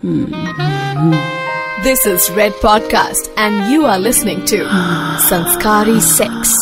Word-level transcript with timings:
This 0.00 0.14
is 2.06 2.30
Red 2.30 2.52
Podcast, 2.52 3.32
and 3.36 3.68
you 3.68 3.84
are 3.84 3.98
listening 3.98 4.44
to 4.44 4.58
Sanskari 5.28 6.00
Sex. 6.00 6.56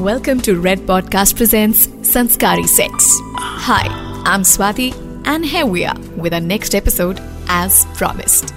Welcome 0.00 0.40
to 0.40 0.60
Red 0.60 0.80
Podcast 0.80 1.36
presents 1.36 1.86
Sanskari 2.02 2.66
Sex. 2.66 3.06
Hi, 3.36 3.86
I'm 4.24 4.42
Swati, 4.42 4.92
and 5.24 5.44
here 5.44 5.64
we 5.64 5.84
are 5.84 5.96
with 6.16 6.34
our 6.34 6.40
next 6.40 6.74
episode 6.74 7.20
as 7.48 7.86
promised. 7.94 8.52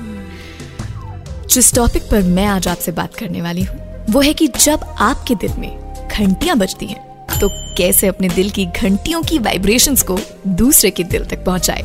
जिस 1.49 1.73
topic 1.75 2.03
पर 2.11 2.23
मैं 2.23 2.45
आज 2.45 2.67
आपसे 2.67 2.91
बात 2.91 3.15
करने 3.15 3.41
वाली 3.41 3.63
हूँ 3.63 4.05
वो 4.09 4.21
है 4.21 4.33
कि 4.33 4.47
जब 4.47 4.95
आपके 4.99 5.35
दिल 5.35 5.53
में 5.57 6.07
घंटियाँ 6.11 6.57
बजती 6.57 6.85
हैं 6.85 7.08
तो 7.41 7.49
कैसे 7.77 8.07
अपने 8.07 8.29
दिल 8.29 8.49
की 8.49 8.65
घंटियों 8.65 9.21
की 9.23 9.39
वाइब्रेशंस 9.39 10.03
को 10.03 10.19
दूसरे 10.47 10.91
के 10.91 11.03
दिल 11.05 11.25
तक 11.25 11.43
पहुँचाए? 11.45 11.83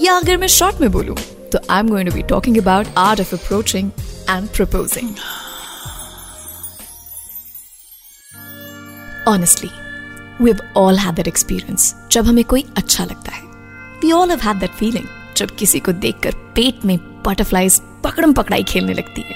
या 0.00 0.16
अगर 0.16 0.36
मैं 0.36 0.48
शॉर्ट 0.48 0.80
में 0.80 0.90
बोलूँ 0.92 1.16
तो 1.52 1.58
I 1.70 1.80
am 1.80 1.88
going 1.88 2.08
to 2.08 2.14
be 2.14 2.22
talking 2.22 2.56
about 2.58 2.86
art 2.98 3.20
of 3.20 3.34
approaching 3.34 3.90
and 4.30 4.48
proposing 4.48 5.14
honestly 9.28 9.70
we 10.40 10.50
have 10.50 10.60
all 10.76 10.98
had 10.98 11.14
that 11.14 11.28
experience 11.28 11.94
जब 12.12 12.26
हमें 12.26 12.44
कोई 12.44 12.64
अच्छा 12.76 13.04
लगता 13.04 13.32
है। 13.32 13.42
We 14.00 14.12
all 14.12 14.30
have 14.30 14.40
had 14.40 14.60
that 14.60 14.70
feeling 14.70 15.06
जब 15.36 15.54
किसी 15.56 15.80
को 15.80 15.92
देखकर 15.92 16.34
पेट 16.54 16.84
में 16.84 16.96
बटरफ्लाइज 17.26 17.80
पकड़म 18.04 18.32
पकड़ाई 18.32 18.62
खेलने 18.62 18.94
लगती 18.94 19.22
है। 19.22 19.34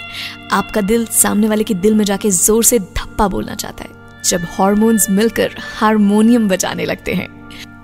आपका 0.52 0.80
दिल 0.80 1.06
सामने 1.12 1.48
वाले 1.48 1.64
के 1.64 1.74
दिल 1.74 1.94
में 1.94 2.04
जाके 2.04 2.30
ज़ोर 2.30 2.64
से 2.64 2.78
धप्पा 2.78 3.28
बोलना 3.28 3.54
चाहता 3.54 3.84
है। 3.84 3.97
जब 4.24 4.46
हॉर्मोन्स 4.58 5.10
मिलकर 5.10 5.56
हारमोनियम 5.58 6.48
बजाने 6.48 6.84
लगते 6.84 7.14
हैं। 7.14 7.28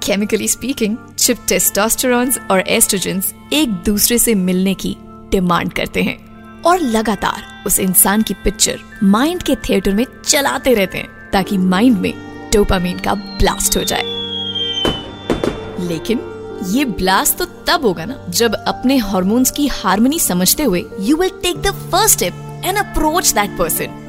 केमिकली 0.03 0.49
स्पीकिंग 0.49 0.97
जब 1.19 1.37
टेस्टोस्टेरॉन्स 1.49 2.39
और 2.51 2.61
एस्ट्रोजेंस 2.61 3.35
एक 3.53 3.69
दूसरे 3.69 4.19
से 4.19 4.35
मिलने 4.35 4.75
की 4.75 4.97
डिमांड 5.31 5.73
करते 5.73 6.03
हैं 6.03 6.19
और 6.63 6.81
लगातार 6.81 7.63
उस 7.67 7.79
इंसान 7.79 8.23
की 8.23 8.35
पिक्चर 8.35 8.81
माइंड 9.03 9.43
के 9.43 9.55
थिएटर 9.55 9.95
में 9.95 10.05
चलाते 10.25 10.75
रहते 10.75 10.99
हैं 10.99 11.31
ताकि 11.33 11.59
माइंड 11.59 11.99
में 11.99 12.13
डोपामीन 12.55 12.99
का 12.99 13.15
ब्लास्ट 13.15 13.77
हो 13.77 13.83
जाए। 13.83 14.03
लेकिन 15.89 16.31
ये 16.67 16.85
ब्लास्ट 16.85 17.39
तो 17.39 17.45
तब 17.45 17.83
होगा 17.83 18.05
ना 18.05 18.27
जब 18.29 18.55
अपने 18.55 18.97
हार्मोन्स 18.97 19.51
की 19.51 19.67
हार्मनी 19.67 20.19
समझते 20.19 20.63
हुए 20.63 20.85
you 21.01 21.17
will 21.17 21.31
take 21.43 21.57
the 21.57 21.71
first 21.71 22.17
step 22.17 22.63
and 22.65 22.79
approach 22.79 23.33
that 23.33 23.59
person 23.59 24.04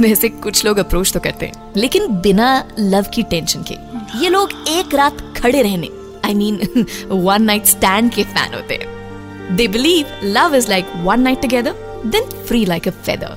वैसे 0.00 0.28
कुछ 0.28 0.64
लोग 0.64 0.78
अप्रोच 0.78 1.12
तो 1.12 1.20
करते 1.20 1.46
हैं। 1.46 1.72
लेकिन 1.76 2.06
बिना 2.22 2.48
लव 2.78 3.06
की 3.14 3.22
टेंशन 3.22 3.64
के 3.70 3.74
ये 4.22 4.28
लोग 4.28 4.52
एक 4.68 4.94
रात 4.94 5.16
खड़े 5.36 5.62
रहने 5.62 5.90
I 6.24 6.34
mean 6.34 6.86
one 7.10 7.42
night 7.42 7.66
stand 7.66 8.12
के 8.14 8.24
फ़ैन 8.24 8.54
होते 8.54 8.74
हैं। 8.74 9.56
They 9.56 9.68
believe 9.68 10.06
love 10.24 10.54
is 10.54 10.68
like 10.68 10.92
one 11.04 11.20
night 11.20 11.42
together 11.42 12.02
then 12.06 12.24
free 12.46 12.64
like 12.64 12.88
a 12.88 12.90
feather 12.90 13.36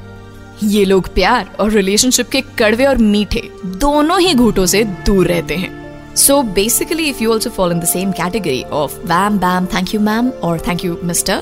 ये 0.63 0.85
लोग 0.85 1.13
प्यार 1.13 1.55
और 1.59 1.71
रिलेशनशिप 1.71 2.29
के 2.29 2.41
कड़वे 2.59 2.85
और 2.85 2.97
मीठे 2.97 3.49
दोनों 3.65 4.19
ही 4.21 4.33
घूटों 4.33 4.65
से 4.65 4.83
दूर 4.83 5.27
रहते 5.27 5.55
हैं। 5.55 5.79
So 6.15 6.35
basically, 6.55 7.03
if 7.09 7.19
you 7.21 7.31
also 7.33 7.49
fall 7.49 7.73
in 7.73 7.81
the 7.81 7.89
same 7.89 8.09
category 8.13 8.63
of 8.77 8.95
bam 9.11 9.37
bam, 9.43 9.67
thank 9.73 9.93
you 9.95 9.99
ma'am 10.07 10.31
or 10.43 10.57
thank 10.65 10.83
you 10.85 10.97
mister, 11.09 11.37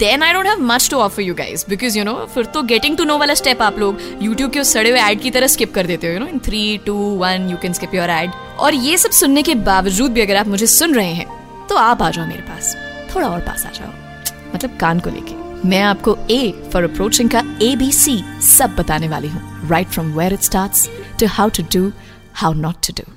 then 0.00 0.22
I 0.22 0.32
don't 0.34 0.46
have 0.46 0.60
much 0.70 0.86
to 0.90 0.98
offer 1.02 1.22
you 1.22 1.34
guys 1.34 1.62
because, 1.64 1.94
you 1.96 2.04
know, 2.04 2.16
फिर 2.34 2.44
तो 2.44 2.62
getting 2.62 2.96
to 2.96 3.04
know 3.08 3.18
वाला 3.20 3.34
step 3.34 3.60
आप 3.62 3.78
लोग 3.78 4.00
YouTube 4.22 4.52
के 4.52 4.60
उस 4.60 4.72
सड़े 4.72 4.90
हुए 4.90 5.00
ad 5.00 5.22
की 5.22 5.30
तरह 5.30 5.46
skip 5.46 5.72
कर 5.74 5.86
देते 5.86 6.06
हो, 6.06 6.14
you 6.14 6.22
know, 6.24 6.34
in 6.34 6.42
three, 6.46 6.68
two, 6.86 6.98
one, 7.22 7.48
you 7.52 7.58
can 7.64 7.76
skip 7.78 7.94
your 7.98 8.08
ad. 8.16 8.30
और 8.58 8.74
ये 8.74 8.98
सब 8.98 9.10
सुनने 9.10 9.42
के 9.42 9.54
बावजूद 9.54 10.12
भी 10.12 10.20
अगर 10.20 10.36
आप 10.36 10.48
मुझे 10.48 10.66
सुन 10.66 10.94
रहे 10.94 11.12
हैं 11.14 11.66
तो 11.68 11.76
आप 11.76 12.02
आ 12.02 12.10
जाओ 12.10 12.26
मेरे 12.26 12.42
पास, 12.42 12.76
थोड़ा 13.14 13.28
और 13.28 13.40
पास 13.40 13.66
आ 13.66 13.70
जाओ 13.70 13.92
मतलब 14.54 14.76
कान 14.80 15.00
को 15.00 15.10
लेके। 15.10 15.68
मैं 15.68 15.82
आपको 15.82 16.16
A 16.30 16.70
फॉर 16.72 16.84
अप्रोचिंग 16.84 17.30
का 17.30 17.42
ए 17.62 17.74
बी 17.76 17.90
सी 17.92 18.22
सब 18.46 18.76
बताने 18.76 19.08
वाली 19.08 19.28
हूँ 19.28 19.68
right 19.68 19.88
from 19.88 20.12
where 20.18 20.32
it 20.32 20.40
starts 20.40 20.88
to 21.20 21.26
how 21.26 21.48
to 21.48 21.62
do 21.74 21.92
how 22.34 22.52
not 22.52 22.86
to 22.86 22.92
do 22.98 23.12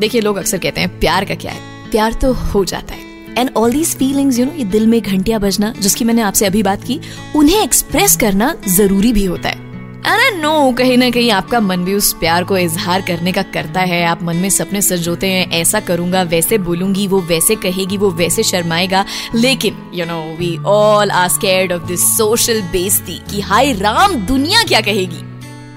देखिए, 0.00 0.20
लोग 0.20 0.36
अक्सर 0.36 0.58
कहते 0.58 0.80
हैं, 0.80 0.98
प्यार 1.00 1.24
का 1.24 1.34
क्या 1.34 1.52
है? 1.52 1.90
प्यार 1.90 2.12
तो 2.12 2.32
हो 2.32 2.64
जाता 2.64 2.94
है। 2.94 3.07
And 3.38 3.50
all 3.56 3.72
these 3.72 3.96
feelings 3.96 4.38
you 4.38 4.44
know 4.44 4.52
ये 4.52 4.64
दिल 4.64 4.86
में 4.86 5.00
घंटियाँ 5.00 5.40
बजना, 5.40 5.72
जिसकी 5.80 6.04
मैंने 6.04 6.22
आपसे 6.22 6.46
अभी 6.46 6.62
बात 6.62 6.84
की, 6.84 7.00
उन्हें 7.36 7.62
एक्सप्रेस 7.62 8.16
करना 8.16 8.54
ज़रूरी 8.68 9.12
भी 9.12 9.24
होता 9.24 9.48
है। 9.48 9.66
एंड 10.06 10.40
नो 10.42 10.72
कहीं 10.72 10.96
ना 10.98 11.10
कहीं 11.10 11.30
आपका 11.30 11.60
मन 11.60 11.84
भी 11.84 11.94
उस 11.94 12.12
प्यार 12.12 12.44
को 12.44 12.56
इजहार 12.58 13.02
करने 13.02 13.32
का 13.32 13.42
करता 13.42 13.80
है। 13.80 14.04
आप 14.04 14.22
मन 14.22 14.36
में 14.36 14.50
सपने 14.50 14.82
सजोते 14.82 15.26
हैं, 15.26 15.50
ऐसा 15.50 15.80
करूँगा, 15.80 16.22
वैसे 16.22 16.58
बोलूँगी, 16.58 17.06
वो 17.06 17.20
वैसे 17.20 17.54
कहेगी, 17.54 17.96
वो 17.96 18.10
वैसे 18.10 18.42
शर्माएगा। 18.42 19.04
लेकिन 19.34 19.90
you 19.94 20.06
know 20.06 20.20
we 20.38 20.56
all 20.66 21.10
are 21.10 21.28
scared 21.28 21.72
of 21.72 21.82
this 21.82 22.00
social 22.18 22.62
बेस्ती 22.62 23.20
कि 23.30 23.40
हाय, 23.40 23.72
राम 23.72 24.14
दुनिया 24.14 24.62
क्या 24.62 24.80
कहेगी? 24.80 25.22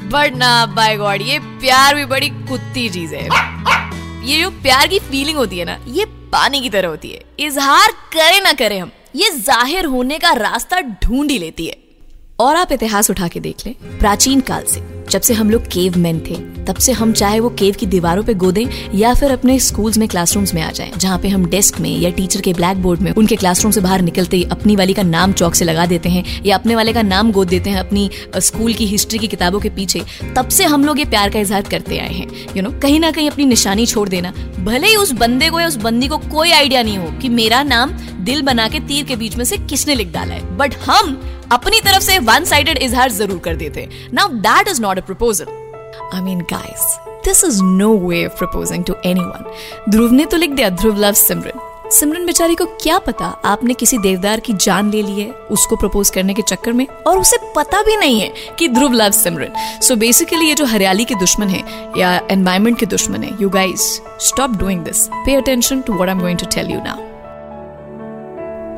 बट 0.08 0.36
ना 0.36 0.66
बाय 0.66 0.98
गॉड 0.98 1.22
ये 1.22 1.40
प्यार 1.40 1.96
भी 1.96 2.06
बड़ी 2.06 2.30
कुत्ती 2.30 2.90
चीज़ 2.90 3.16
है। 3.16 3.28
ये 4.26 4.42
जो 4.42 4.50
प्यार 4.50 4.88
की 4.88 5.00
फीलिंग 5.00 5.38
होती 5.38 5.58
है 5.58 5.66
ना, 5.66 5.78
ये 5.88 6.06
पानी 6.32 6.62
की 6.62 6.70
तरह 6.70 6.88
होती 6.88 7.12
है। 7.12 7.22
इजहार 7.40 7.92
करे 8.14 8.40
ना 8.40 8.54
करे 8.54 8.78
हम। 8.78 8.92
ये 9.16 9.30
ज़ाहिर 9.32 9.86
होने 9.86 10.20
का 10.20 10.32
रास्ता 10.34 10.80
ढूंढ 11.04 11.32
ही 11.32 11.38
लेती 11.38 11.66
है। 11.66 11.78
और 12.40 12.56
आप 12.56 12.72
इतिहास 12.72 13.10
उठा 13.10 13.28
के 13.28 13.40
देख 13.40 13.66
लें 13.66 14.00
प्राचीन 14.00 14.42
काल 14.42 14.64
से। 14.66 14.80
जब 15.12 15.22
से 15.22 15.34
हम 15.34 15.50
लोग 15.50 15.64
केव 15.64 15.98
मैन 15.98 16.20
थे, 16.20 16.36
तब 16.66 16.76
से 16.76 16.92
हम 16.92 17.12
चाहे 17.14 17.40
वो 17.40 17.50
केव 17.60 17.76
की 17.80 17.86
दीवारों 17.86 18.24
पे 18.24 18.34
गोदें 18.34 18.66
या 18.96 19.14
फिर 19.14 19.32
अपने 19.32 19.58
स्कूल्स 19.60 19.98
में 19.98 20.08
क्लासरूम्स 20.08 20.54
में 20.54 20.62
आ 20.62 20.70
जाएँ, 20.72 20.92
जहाँ 20.98 21.18
पे 21.20 21.28
हम 21.28 21.46
डेस्क 21.46 21.80
में 21.80 21.90
या 22.00 22.10
टीचर 22.10 22.42
के 22.42 22.54
ब्लैक 22.54 22.78
बोर्ड 22.78 23.02
में 23.02 23.12
उनके 23.12 23.36
क्लासरूम 23.36 23.72
से 23.72 23.82
बाहर 23.82 24.02
निकलते 24.02 24.38
ही 24.38 24.44
अपनी 24.52 24.76
वाली 24.76 24.94
का 24.94 25.04
नाम 25.04 25.34
चौक 25.34 25.56
से 25.56 25.66
लगा 25.66 25.86
देते 25.86 26.10
हैं 26.10 26.24
या 26.46 26.58
अपने 26.58 26.76
वाले 26.76 26.94
का 26.94 27.02
नाम 27.02 27.32
गोद 27.32 27.48
देते 27.48 27.70
हैं 27.70 27.80
अपनी 27.80 28.10
स्कूल 28.38 28.74
की 28.74 28.86
हिस्ट्री 28.86 29.20
की 29.20 29.28
किताबों 29.28 29.60
के 29.60 29.70
पीछे, 29.70 30.02
तब 30.36 30.50
से 30.50 30.66
हम 30.66 30.86
लोग 30.86 31.00
ये 31.00 31.06
प्यार 31.06 31.30
का 31.30 31.40
इजहार 31.40 31.68
करते 31.72 31.98
आए 32.00 32.14
हैं। 32.14 32.28
यू 32.58 32.64
नो 32.64 32.72
कहीं 32.82 33.00
ना 33.00 33.12
कहीं 33.12 33.30
अपनी 33.30 33.46
निशानी 33.46 33.86
छोड़ 33.86 34.08
देना, 34.10 34.34
भले 34.60 34.88
ही 34.88 34.96
उस 34.96 35.12
बंदे 35.14 35.50
को 35.50 35.60
या 35.60 35.68
उस 35.68 35.76
बंदी 35.82 36.08
को 36.08 36.18
कोई 36.30 36.52
आइडिया 36.52 36.84
नहीं 36.84 36.98
हो 36.98 37.12
कि 37.22 37.30
मेरा 37.32 37.62
नाम 37.64 37.92
दिल 38.22 38.42
बना 38.42 38.68
के 38.68 38.80
तीर 38.80 39.04
के 39.04 39.16
बीच 39.16 39.36
में 39.36 39.46
से 39.46 39.58
किसने 39.60 39.96
लिख 39.96 40.12
डाला 40.14 40.34
है 40.34 40.58
बट 40.58 40.76
हम 40.88 41.22
अपनी 41.52 41.80
तरफ़ 41.80 42.04
से 42.04 42.18
वन 42.20 42.44
साइडेड 42.46 42.78
इजहार 42.78 43.12
ज़रूर 43.12 43.40
कर 43.46 43.56
देते। 43.56 43.88
Now 44.14 44.28
that 44.46 44.68
is 44.68 44.82
not 44.82 44.98
a 44.98 45.02
proposal 45.06 45.48
I 46.14 46.22
mean 46.22 46.42
guys 46.52 46.98
this 47.26 47.44
is 47.44 47.62
no 47.64 47.90
way 48.00 48.26
of 48.26 48.38
proposing 48.38 48.84
to 48.86 48.96
anyone 49.06 49.92
Dhruv 49.92 50.12
ने 50.14 50.26
तो 50.26 50.38
लिख 50.38 50.52
दिया, 50.52 50.70
ध्रुव 50.70 51.00
लव 51.00 51.14
सिमरन 51.14 51.70
सिमरन 51.92 52.26
बेचारी 52.26 52.56
को 52.56 52.66
क्या 52.84 52.98
पता, 53.00 53.26
आपने 53.46 53.74
किसी 53.74 53.98
देवदार 53.98 54.40
की 54.40 54.54
जान 54.56 54.92
ले 54.92 55.02
ली 55.02 55.20
है 55.22 55.30
उसको 55.52 55.76
प्रपोज 55.76 56.10
करने 56.10 56.34
के 56.34 56.42
चक्कर 56.42 56.74
में? 56.74 56.86
और 56.88 57.20
उसे 57.20 57.38
पता 57.56 57.82
भी 57.82 57.98
नहीं 57.98 58.20
है 58.22 58.32
कि 58.60 58.68
ध्रुव 58.70 58.94
लव 58.94 59.12
सिमरन 59.12 59.80
सो 59.82 59.96
बेसिकली 59.98 60.48
ये 60.48 60.56
जो 60.56 60.66
हरियाली 60.66 61.06
के 61.06 61.16
दुश्मन 61.16 61.48
है, 61.48 61.64
या 61.98 62.20
एनवायरमेंट 62.32 62.80
के 62.80 62.86
दुश्मन 62.88 63.24
है 63.24 63.36
you 63.42 63.50
guys 63.50 63.92
stop 64.30 64.58
doing 64.58 64.84
this 64.84 65.08
pay 65.16 65.36
attention 65.36 65.82
to 65.82 65.94
what 65.94 66.10
I 66.10 66.16
am 66.16 66.22
going 66.22 66.40
to 66.40 66.46
tell 66.56 66.72
you 66.72 66.84
now 66.84 67.11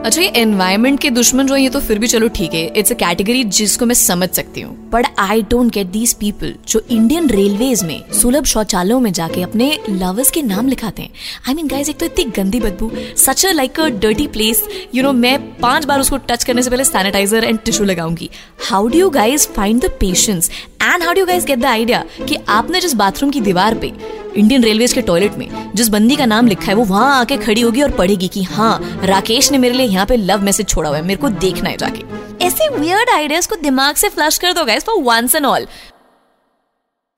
अच्छा 0.05 0.21
ये 0.21 0.27
एनवायरमेंट 0.35 0.99
के 0.99 1.09
दुश्मन 1.09 1.47
जो 1.47 1.53
है, 1.55 1.61
ये 1.61 1.69
तो 1.69 1.79
फिर 1.79 1.99
भी 1.99 2.07
चलो 2.07 2.27
ठीक 2.27 2.53
है। 2.53 2.65
इट्स 2.77 2.91
अ 2.91 2.95
कैटेगरी 2.95 3.43
जिसको 3.57 3.85
मैं 3.85 3.95
समझ 3.95 4.27
सकती 4.29 4.61
हूँ। 4.61 4.75
But 4.91 5.05
I 5.19 5.41
don't 5.41 5.71
get 5.73 5.87
these 5.87 6.13
people 6.13 6.53
जो 6.67 6.81
इंडियन 6.91 7.29
रेलवेज 7.29 7.83
में, 7.83 8.11
सुलभ 8.13 8.45
शौचालयों 8.45 8.99
में 8.99 9.11
जाके 9.13 9.41
अपने 9.41 9.71
लवर्स 9.89 10.31
के 10.31 10.41
नाम 10.41 10.67
लिखाते 10.67 11.01
हैं। 11.01 11.09
आई 11.47 11.53
मीन 11.53 11.67
गाइज़ 11.67 11.89
एक 11.89 11.99
तो 11.99 12.05
इतनी 12.05 12.25
गंदी 12.35 12.59
बदबू 12.59 12.91
such 13.17 13.45
a 13.45 13.51
like 13.51 13.79
a 13.79 13.87
dirty 13.99 14.27
place 14.27 14.63
you 14.95 15.03
know 15.03 15.11
मैं 15.13 15.37
पाँच 15.59 15.85
बार 15.85 15.99
उसको 15.99 16.17
टच 16.19 16.43
करने 16.43 16.63
से 16.63 16.69
पहले 16.69 16.83
sanitiser 16.85 17.43
and 17.43 17.59
tissue 17.59 17.85
लगाऊँगी। 17.85 18.29
How 18.69 18.87
do 18.87 18.97
you 18.97 19.09
guys 19.11 19.47
find 19.47 19.81
the 19.85 19.91
patience 19.99 20.49
and 20.81 21.03
how 21.03 21.13
do 21.13 21.25
guys 21.25 21.45
get 21.45 21.59
the 21.59 21.65
idea 21.65 22.03
कि 22.27 22.37
आपने 22.49 22.81
जिस 22.81 22.93
बाथरूम 22.95 23.31
की 23.31 23.41
दीवार 23.41 23.75
पे 23.75 23.93
इंडियन 24.35 24.63
रेलवेज 24.63 24.93
के 24.93 25.01
टॉयलेट 25.01 25.33
में, 25.37 25.73
जिस 25.75 25.89
बंदी 25.89 26.15
का 26.15 26.25
नाम 26.25 26.47
लिखा 26.47 26.65
है, 26.65 26.73
वो 26.73 26.83
वहाँ 26.83 27.19
आके 27.19 27.35
खड़ी 27.37 27.61
होगी 27.61 27.81
और 27.81 27.91
पढ़ेगी 27.91 28.27
कि 28.27 28.43
हाँ 28.43 28.99
राकेश 29.03 29.51
ने 29.51 29.57
मेरे 29.57 29.73
लिए 29.73 29.87
यहाँ 29.93 30.05
पे 30.05 30.17
लव 30.17 30.43
मैसेज 30.43 30.67
छोड़ा 30.67 30.89
हुआ 30.89 30.97
है, 30.97 31.03
मेरे 31.03 31.21
को 31.21 31.29
देखना 31.29 31.69
है 31.69 31.77
जाके। 31.77 32.45
ऐसे 32.45 32.69
वियर्ड 32.69 33.09
आइडियाज़ 33.09 33.47
को 33.49 33.55
दिमाग 33.55 33.95
से 33.95 34.09
फ्लश 34.09 34.37
कर 34.37 34.53
दो 34.53 34.65
guys 34.65 34.83
for 34.83 35.01
once 35.03 35.35
and 35.35 35.45
all 35.45 35.67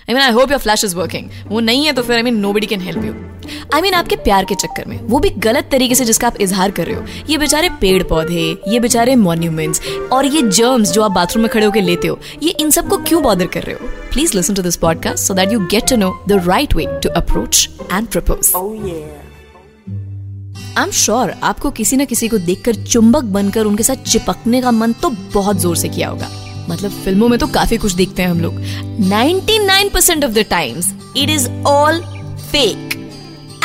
I 0.09 0.13
mean 0.13 0.21
I 0.23 0.31
hope 0.31 0.51
your 0.51 0.59
flash 0.59 0.83
is 0.85 0.95
working 0.95 1.29
वो 1.47 1.59
नहीं 1.59 1.85
है 1.85 1.93
तो 1.93 2.01
फिर 2.03 2.15
I 2.15 2.21
mean 2.21 2.35
nobody 2.53 2.67
can 2.67 2.81
help 2.81 3.05
you 3.05 3.13
I 3.73 3.81
mean 3.81 3.93
आपके 3.93 4.15
प्यार 4.15 4.45
के 4.45 4.55
चक्कर 4.55 4.85
में। 4.85 4.99
वो 5.01 5.19
भी 5.19 5.29
गलत 5.45 5.67
तरीके 5.71 5.95
से 5.95 6.05
जिसका 6.05 6.27
आप 6.27 6.35
इजहार 6.41 6.71
कर 6.71 6.85
रहे 6.85 6.95
हो। 6.95 7.25
ये 7.29 7.37
बेचारे 7.37 7.69
पेड़ 7.81 8.03
पौधे 8.03 8.45
ये 8.67 8.79
बेचारे 8.79 9.15
मॉन्यूमेंट्स 9.15 9.81
और 10.13 10.25
ये 10.25 10.41
जर्म्स 10.41 10.91
जो 10.91 11.03
आप 11.03 11.11
बाथरूम 11.11 11.43
में 11.43 11.51
खड़े 11.53 11.65
होकर 11.65 11.81
लेते 11.81 12.07
हो, 12.07 12.19
ये 12.43 12.49
इन 12.51 12.69
सबको 12.69 12.97
क्यों 12.99 13.23
बॉदर 13.23 13.47
कर 13.47 13.63
रहे 13.63 13.75
हो? 13.75 13.91
Please 14.11 14.35
listen 14.37 14.53
to 14.53 14.61
this 14.61 14.75
podcast 14.77 15.23
so 15.23 15.33
that 15.33 15.53
you 15.53 15.59
get 15.67 15.89
to 15.89 15.95
know 15.97 16.15
the 16.27 16.41
right 16.47 16.75
way 16.75 16.85
to 17.03 17.09
approach 17.11 17.69
and 17.91 18.07
propose 18.07 18.51
I 20.77 20.83
am 20.83 20.91
sure 20.91 21.29
आपको 21.43 21.69
किसी 21.71 21.97
न 21.97 22.05
किसी 22.05 22.27
को 22.27 22.37
देखकर 22.37 22.75
चुंबक 22.83 23.23
बनकर 23.33 23.65
उनके 23.65 23.83
साथ 23.83 24.03
चिपकने 24.03 24.61
का 24.61 24.71
मन 24.71 24.93
तो 24.93 25.09
बहुत 25.33 25.59
ज़ोर 25.59 25.75
से 25.77 25.89
किया 25.89 26.07
होगा। 26.09 26.29
मतलब 26.69 26.91
फ़िल्मों 27.03 27.27
में 27.29 27.37
तो 27.39 27.47
काफ़ी 27.47 27.77
कुछ 27.77 27.93
देखते 27.93 28.21
हैं 28.21 28.29
हम 28.29 28.39
लोग। 28.39 28.55
99% 29.09 30.25
of 30.25 30.31
the 30.31 30.45
times 30.49 30.91
it 31.17 31.29
is 31.29 31.47
all 31.67 32.01
fake 32.51 32.95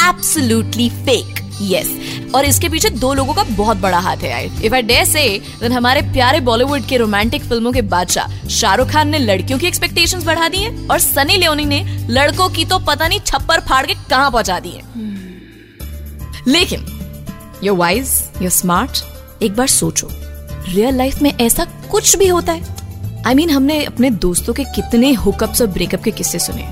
absolutely 0.08 0.88
fake 1.06 1.40
yes 1.62 1.90
और 2.34 2.44
इसके 2.44 2.68
पीछे 2.68 2.90
दो 2.90 3.12
लोगों 3.14 3.34
का 3.34 3.42
बहुत 3.50 3.76
बड़ा 3.76 3.98
हाथ 3.98 4.16
है 4.16 4.44
if 4.66 4.74
I 4.74 4.82
dare 4.82 5.04
say 5.04 5.26
then 5.60 5.72
हमारे 5.72 6.02
प्यारे 6.12 6.40
बॉलीवुड 6.40 6.86
के 6.86 6.96
रोमांटिक 6.96 7.44
फ़िल्मों 7.44 7.72
के 7.72 7.82
बादशाह 7.88 8.46
शाहरुख 8.50 8.90
खान 8.90 9.08
ने 9.08 9.18
लड़कियों 9.18 9.58
की 9.58 9.66
एक्सपेक्टेशंस 9.66 10.24
बढ़ा 10.26 10.48
दी 10.48 10.58
है 10.58 10.86
और 10.86 10.98
सनी 11.00 11.36
लियोनी 11.36 11.64
ने 11.64 11.84
लड़कों 12.10 12.48
की 12.50 12.64
तो 12.64 12.78
पता 12.86 13.08
नहीं 13.08 13.20
छप्पर 13.26 13.60
फाड़ 13.60 13.84
के 13.86 13.94
कहाँ 14.10 14.30
पहुँचा 14.30 14.60
दी 14.60 14.70
है। 14.70 14.88
लेकिन 16.48 16.86
यू 17.64 17.74
वाइज 17.74 18.12
यू 18.42 18.50
स्मार्ट 18.50 19.02
एक 19.42 19.56
बार 19.56 19.66
सोचो 19.66 20.08
रियल 20.68 20.94
लाइफ 20.94 21.22
में 21.22 21.32
ऐसा 21.40 21.64
कुछ 21.90 22.16
भी 22.16 22.26
होता 22.26 22.52
है। 22.52 22.62
आई 23.26 23.32
I 23.32 23.36
मीन 23.36 23.36
mean, 23.36 23.56
हमने 23.56 23.84
अपने 23.84 24.10
दोस्तों 24.10 24.52
के 24.52 24.64
कितने 24.64 25.12
हुकअप्स 25.12 25.60
और 25.62 25.66
ब्रेकअप 25.66 26.02
के 26.02 26.10
किस्से 26.10 26.38
सुने 26.38 26.68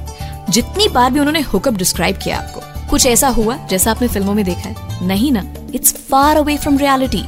जितनी 0.51 0.89
बार 0.89 1.11
भी 1.11 1.21
उन्होंने 1.21 1.41
हुकअप 1.43 1.75
डिस्क्राइब 1.75 2.19
किया 2.19 2.39
आपको। 2.39 2.61
कुछ 2.91 3.07
ऐसा 3.07 3.29
हुआ 3.29 3.57
जैसा 3.71 3.91
आपने 3.91 4.09
फ़िल्मों 4.09 4.35
में 4.35 4.45
देखा 4.45 4.61
है? 4.61 5.07
नहीं 5.07 5.33
ना। 5.33 5.45
It's 5.75 5.93
far 6.11 6.37
away 6.37 6.57
from 6.57 6.79
reality 6.79 7.25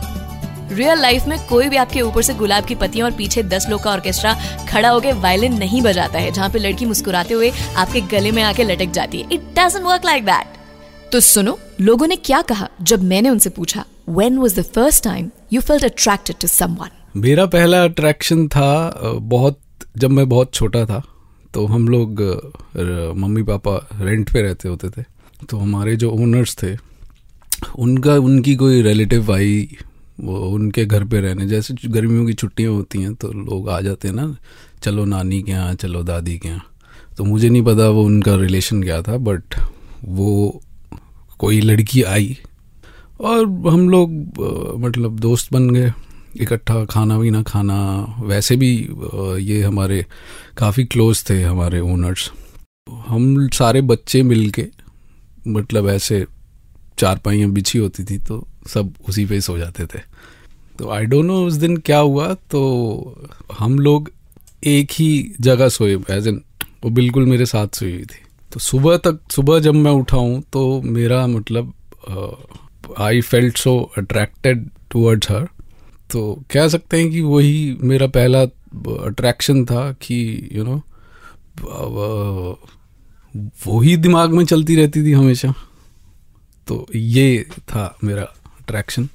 real 0.73 1.01
life 1.01 1.27
में 1.27 1.39
कोई 1.47 1.69
भी 1.69 1.77
आपके 1.77 2.01
ऊपर 2.01 2.23
से 2.23 2.35
गुलाब 2.35 2.65
की 2.65 2.75
पत्तियाँ 2.75 3.07
और 3.07 3.17
पीछे 3.17 3.43
दस 3.43 3.67
लोग 3.69 3.83
का 3.83 3.91
ऑर्केस्ट्रा 3.91 4.37
खड़ा 4.69 4.89
होकर 4.89 5.15
वायलिन 5.15 5.59
नहीं 5.59 5.83
बजाता 5.83 6.19
है 6.19 6.31
जहाँ 6.31 6.49
पे 6.51 6.59
लड़की 6.59 6.87
मुस्कुराते 6.87 7.35
हुए 7.35 7.53
आपके 7.77 8.01
गले 8.01 8.31
में 8.31 8.43
आके 8.43 8.65
लटक 8.65 8.91
जाती 8.91 9.21
है। 9.21 9.29
It 9.33 9.55
doesn't 9.59 9.83
work 9.83 10.05
like 10.05 10.25
that 10.25 10.60
तो 11.13 11.21
सुनो, 11.21 11.59
लोगों 11.81 12.07
ने 12.07 12.17
क्या 12.17 12.41
कहा 12.43 12.69
जब 12.83 13.03
मैंने 13.03 13.31
उनसे 13.31 13.51
पूछा 13.51 13.85
when 14.09 14.37
was 14.39 14.55
the 14.61 14.63
first 14.65 15.05
time 15.05 15.31
you 15.53 15.61
felt 15.61 15.85
attracted 15.85 16.37
to 16.41 16.49
someone 16.49 16.91
मेरा 17.17 17.47
पहला 17.47 17.83
अट्रैक्शन 17.85 18.47
था, 18.49 18.93
बहुत, 19.23 19.59
जब 19.97 20.11
मैं 20.11 20.29
बहुत 20.29 20.53
छोटा 20.55 20.85
था 20.87 21.03
तो 21.55 21.67
हम 21.67 21.89
लोग 21.89 22.21
मम्मी 23.17 23.43
पापा 23.43 23.77
रेंट 24.01 24.33
पे 24.33 24.43
रहते 24.43 24.69
होते 24.69 24.89
थे 24.91 25.03
तो 25.49 25.59
हमारे 25.59 25.97
जो 25.97 26.11
ओनर्स 26.13 26.57
थे, 26.63 26.75
उनका, 27.79 28.15
उनकी 28.15 28.55
कोई 28.57 28.83
रिलेटिव 28.83 29.33
आई, 29.33 29.69
वो 30.21 30.39
उनके 30.49 30.85
घर 30.85 31.05
पे 31.05 31.21
रहने, 31.21 31.47
जैसे 31.47 31.75
गर्मियों 31.87 32.27
की 32.27 32.33
छुट्टियाँ 32.35 32.73
होती 32.73 33.03
हैं 33.03 33.15
तो 33.15 33.33
लोग 33.35 33.69
आ 33.69 33.81
जाते 33.81 34.09
हैं 34.09 34.15
ना, 34.15 34.35
चलो 34.83 35.05
नानी 35.07 35.43
के 35.43 35.53
यहाँ, 35.53 35.75
चलो 35.75 36.03
दादी 36.05 36.39
के 36.39 36.49
यहाँ। 36.49 36.65
तो 37.17 37.25
मुझे 37.25 37.49
नहीं 37.49 37.63
पता 37.65 37.89
वो 37.89 38.05
उनका 38.05 38.35
रिलेशन 38.39 38.83
क्या 38.83 39.03
था 39.03 39.17
बट 39.19 39.55
वो 40.05 40.61
कोई 41.41 41.61
लड़की 41.61 42.03
आई 42.05 42.37
और 43.21 43.45
हम 43.69 43.89
लोग 43.89 44.11
मतलब 44.81 45.19
दोस्त 45.19 45.53
बन 45.53 45.71
गए, 45.71 45.93
इकट्ठा 46.37 46.85
खाना 46.85 47.17
वीना 47.19 47.43
खाना। 47.43 47.77
वैसे 48.23 48.57
भी 48.57 48.71
ये 49.43 49.63
हमारे 49.63 50.05
काफ़ी 50.59 50.85
क्लोज 50.85 51.25
थे 51.31 51.43
हमारे 51.43 51.81
ओनर्स 51.83 52.31
हम 53.07 53.49
सारे 53.55 53.81
बच्चे 53.83 54.23
मिलके 54.23 54.67
मतलब 55.49 55.89
ऐसे 55.89 56.25
चार 56.99 57.19
पाइयाँ 57.25 57.51
बिछी 57.51 57.79
होती 57.79 58.05
थी 58.05 58.19
तो 58.19 58.47
सब 58.69 58.95
उसी 59.09 59.25
पे 59.27 59.41
सो 59.41 59.59
जाते 59.59 59.87
थे। 59.87 59.99
तो 60.79 60.91
आई 60.91 61.05
डोंट 61.07 61.25
नो 61.25 61.45
उस 61.47 61.55
दिन 61.55 61.77
क्या 61.77 61.99
हुआ 61.99 62.33
तो 62.51 62.61
हम 63.59 63.79
लोग 63.79 64.11
एक 64.67 64.91
ही 64.93 65.11
जगह 65.41 65.69
सोए 65.69 65.99
एज 66.11 66.27
एन 66.29 66.41
वो 66.85 66.91
बिल्कुल 66.91 67.27
मेरे 67.27 67.47
साथ 67.47 67.69
सोई 67.75 67.93
हुई 67.93 68.05
थी। 68.05 68.25
तो 68.53 68.61
सुबह 68.61 68.97
तक 68.97 69.21
सुबह 69.31 69.59
जब 69.59 69.75
मैं 69.75 69.91
उठाऊं 69.91 70.41
तो 70.53 70.83
मेरा 70.83 71.27
मतलब 71.27 71.73
I 72.99 73.21
felt 73.21 73.57
so 73.57 73.79
attracted 73.99 74.69
towards 74.91 75.31
her 75.31 75.49
तो 76.13 76.43
कह 76.53 76.69
सकते 76.69 77.01
हैं 77.01 77.11
कि 77.11 77.21
वही 77.21 77.79
मेरा 77.83 78.07
पहला 78.07 78.43
अट्रैक्शन 79.07 79.65
था 79.65 79.93
कि 79.93 80.19
यू 80.53 80.65
नो 80.65 80.77
know, 80.77 82.57
वही 83.67 83.97
दिमाग 83.97 84.31
में 84.31 84.45
चलती 84.45 84.77
रहती 84.77 85.03
थी 85.05 85.13
हमेशा। 85.13 85.53
तो 86.69 86.87
ये 86.95 87.47
था 87.61 87.97
मेरा 88.05 88.23
अट्रैक्शन 88.23 89.09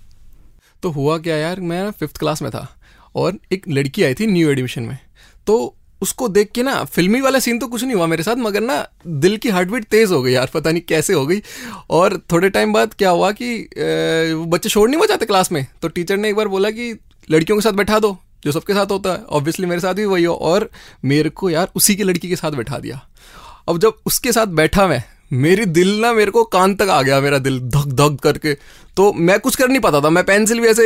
तो 0.83 0.89
हुआ 0.89 1.17
क्या 1.17 1.35
यार 1.35 1.59
मैं 1.61 1.89
फिफ्थ 1.91 2.17
क्लास 2.17 2.41
में 2.41 2.51
था 2.51 2.67
और 3.15 3.37
एक 3.51 3.67
लड़की 3.69 4.03
आई 4.03 4.13
थी 4.13 4.25
न्यू 4.27 4.49
एडमिशन 4.49 4.83
में। 4.83 4.97
तो 5.47 5.75
उसको 6.05 6.27
देख 6.29 6.51
के 6.51 6.63
ना, 6.63 6.83
फिल्मी 6.85 7.21
वाला 7.21 7.39
सीन 7.39 7.59
तो 7.59 7.67
कुछ 7.67 7.83
नहीं 7.83 7.95
हुआ 7.95 8.07
मेरे 8.07 8.23
साथ, 8.23 8.35
मगर 8.37 8.61
ना, 8.61 8.77
दिल 9.07 9.37
की 9.37 9.49
हार्ट 9.49 9.69
बीट 9.69 9.83
तेज 9.85 10.11
हो 10.11 10.21
गई 10.23 10.31
यार, 10.31 10.49
पता 10.53 10.71
नहीं 10.71 10.81
कैसे 10.81 11.13
हो 11.13 11.25
गई। 11.27 11.41
और 11.89 12.17
थोड़े 12.31 12.49
टाइम 12.49 12.73
बाद 12.73 12.93
क्या 12.93 13.09
हुआ 13.09 13.31
कि 13.31 13.57
बच्चे 14.47 14.69
शोर 14.69 14.89
नहीं 14.89 14.99
बजाते 14.99 15.25
क्लास 15.25 15.51
में? 15.51 15.65
तो 15.81 15.87
टीचर 15.87 16.17
ने 16.17 16.29
एक 16.29 16.35
बार 16.35 16.47
बोला 16.47 16.69
कि, 16.69 16.91
लड़कियों 17.29 17.57
के 17.57 17.61
साथ 17.61 17.73
बैठा 17.73 17.99
दो, 17.99 18.17
जो 18.43 18.51
सबके 18.51 18.73
साथ 18.73 18.91
होता 18.91 19.13
है। 19.13 19.23
ऑब्वियसली 19.31 19.65
मेरे 19.65 19.81
साथ 19.81 19.93
भी 19.93 20.05
वही 20.05 20.23
हो, 20.23 20.33
और 20.33 20.69
मेरे 21.05 21.29
को 21.29 21.49
यार 21.49 21.71
उसी 21.75 21.95
की 21.95 22.03
लड़की 22.03 22.29
के 22.29 22.35
साथ 22.35 22.51
बैठा 22.51 22.79
दिया। 22.79 23.01
अब 23.69 23.77
जब 23.77 23.93
उसके 24.05 24.31
साथ 24.31 24.47
बैठा 24.53 24.87
मैं 24.87 25.03
मेरी 25.33 25.65
दिल 25.65 25.99
ना 25.99 26.13
मेरे 26.13 26.31
को 26.31 26.43
कान 26.43 26.75
तक 26.75 26.89
आ 26.89 27.01
गया 27.01 27.21
मेरा 27.21 27.37
दिल 27.37 27.59
धक 27.59 27.85
धक 27.85 28.17
करके। 28.23 28.53
तो 28.97 29.13
मैं 29.13 29.39
कुछ 29.39 29.55
कर 29.55 29.67
नहीं 29.67 29.79
पाता 29.79 30.01
था। 30.01 30.09
मैं 30.09 30.23
पेंसिल 30.23 30.59
भी 30.59 30.67
ऐसे 30.67 30.83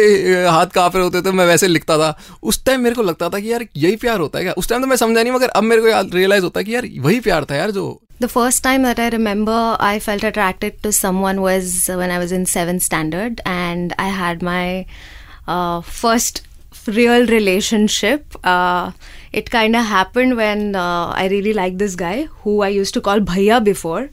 हाथ 0.48 0.66
काँप 0.66 0.96
रहे 0.96 1.04
होते 1.04 1.22
थे 1.22 1.32
मैं 1.32 1.46
वैसे 1.46 1.68
लिखता 1.68 1.98
था। 1.98 2.20
उस 2.44 2.66
टाइम 2.66 2.82
मेरे 2.82 2.96
को 2.96 3.04
लगता 3.04 3.30
था 3.30 3.40
कि 3.40 3.52
यार 3.54 3.66
यही 3.78 3.96
प्यार 3.96 4.20
होता 4.20 4.40
है 4.40 4.46
क्या? 4.46 4.54
उस 4.54 4.70
टाइम 4.70 4.82
तो 4.82 4.88
मैं 4.88 4.96
समझा 4.96 5.24
नहीं 5.24 5.34
मगर 5.34 5.50
अब 5.50 5.64
मेरे 5.64 5.82
को 5.82 6.16
रियलाइज़ 6.16 6.44
होता 6.44 6.60
है 6.60 6.64
कि 6.64 6.76
यार 6.76 6.90
वही 7.00 7.20
प्यार 7.20 7.46
था 7.46 7.56
यार 7.56 7.72
जो 7.72 8.02
The 8.22 8.28
first 8.28 8.64
time 8.64 8.84
that 8.84 9.14
remember 9.14 9.60
I 9.80 10.00
felt 10.00 10.24
attracted 10.30 10.82
to 10.84 10.92
someone 10.92 11.38
was 11.42 11.90
when 12.00 12.12
I 12.12 12.18
was 12.20 12.32
in 12.32 12.46
seventh 12.46 12.84
standard 12.84 13.40
and 13.46 13.94
I 13.98 14.08
had 14.08 14.42
my 14.42 14.86
uh, 15.48 15.82
first 16.02 16.42
real 16.90 17.26
relationship. 17.28 18.36
Uh, 18.44 18.92
it 19.32 19.50
kind 19.50 19.76
of 19.76 19.86
happened 19.86 20.36
when 20.38 20.76
uh, 20.76 21.08
I 21.08 21.28
really 21.30 21.54
liked 21.54 21.78
this 21.78 21.96
guy 21.96 22.24
who 22.44 22.62
I 22.62 22.70
used 22.70 22.94
to 22.96 23.02
call 23.02 23.20
Bhaiya 23.20 23.64
before. 23.64 24.10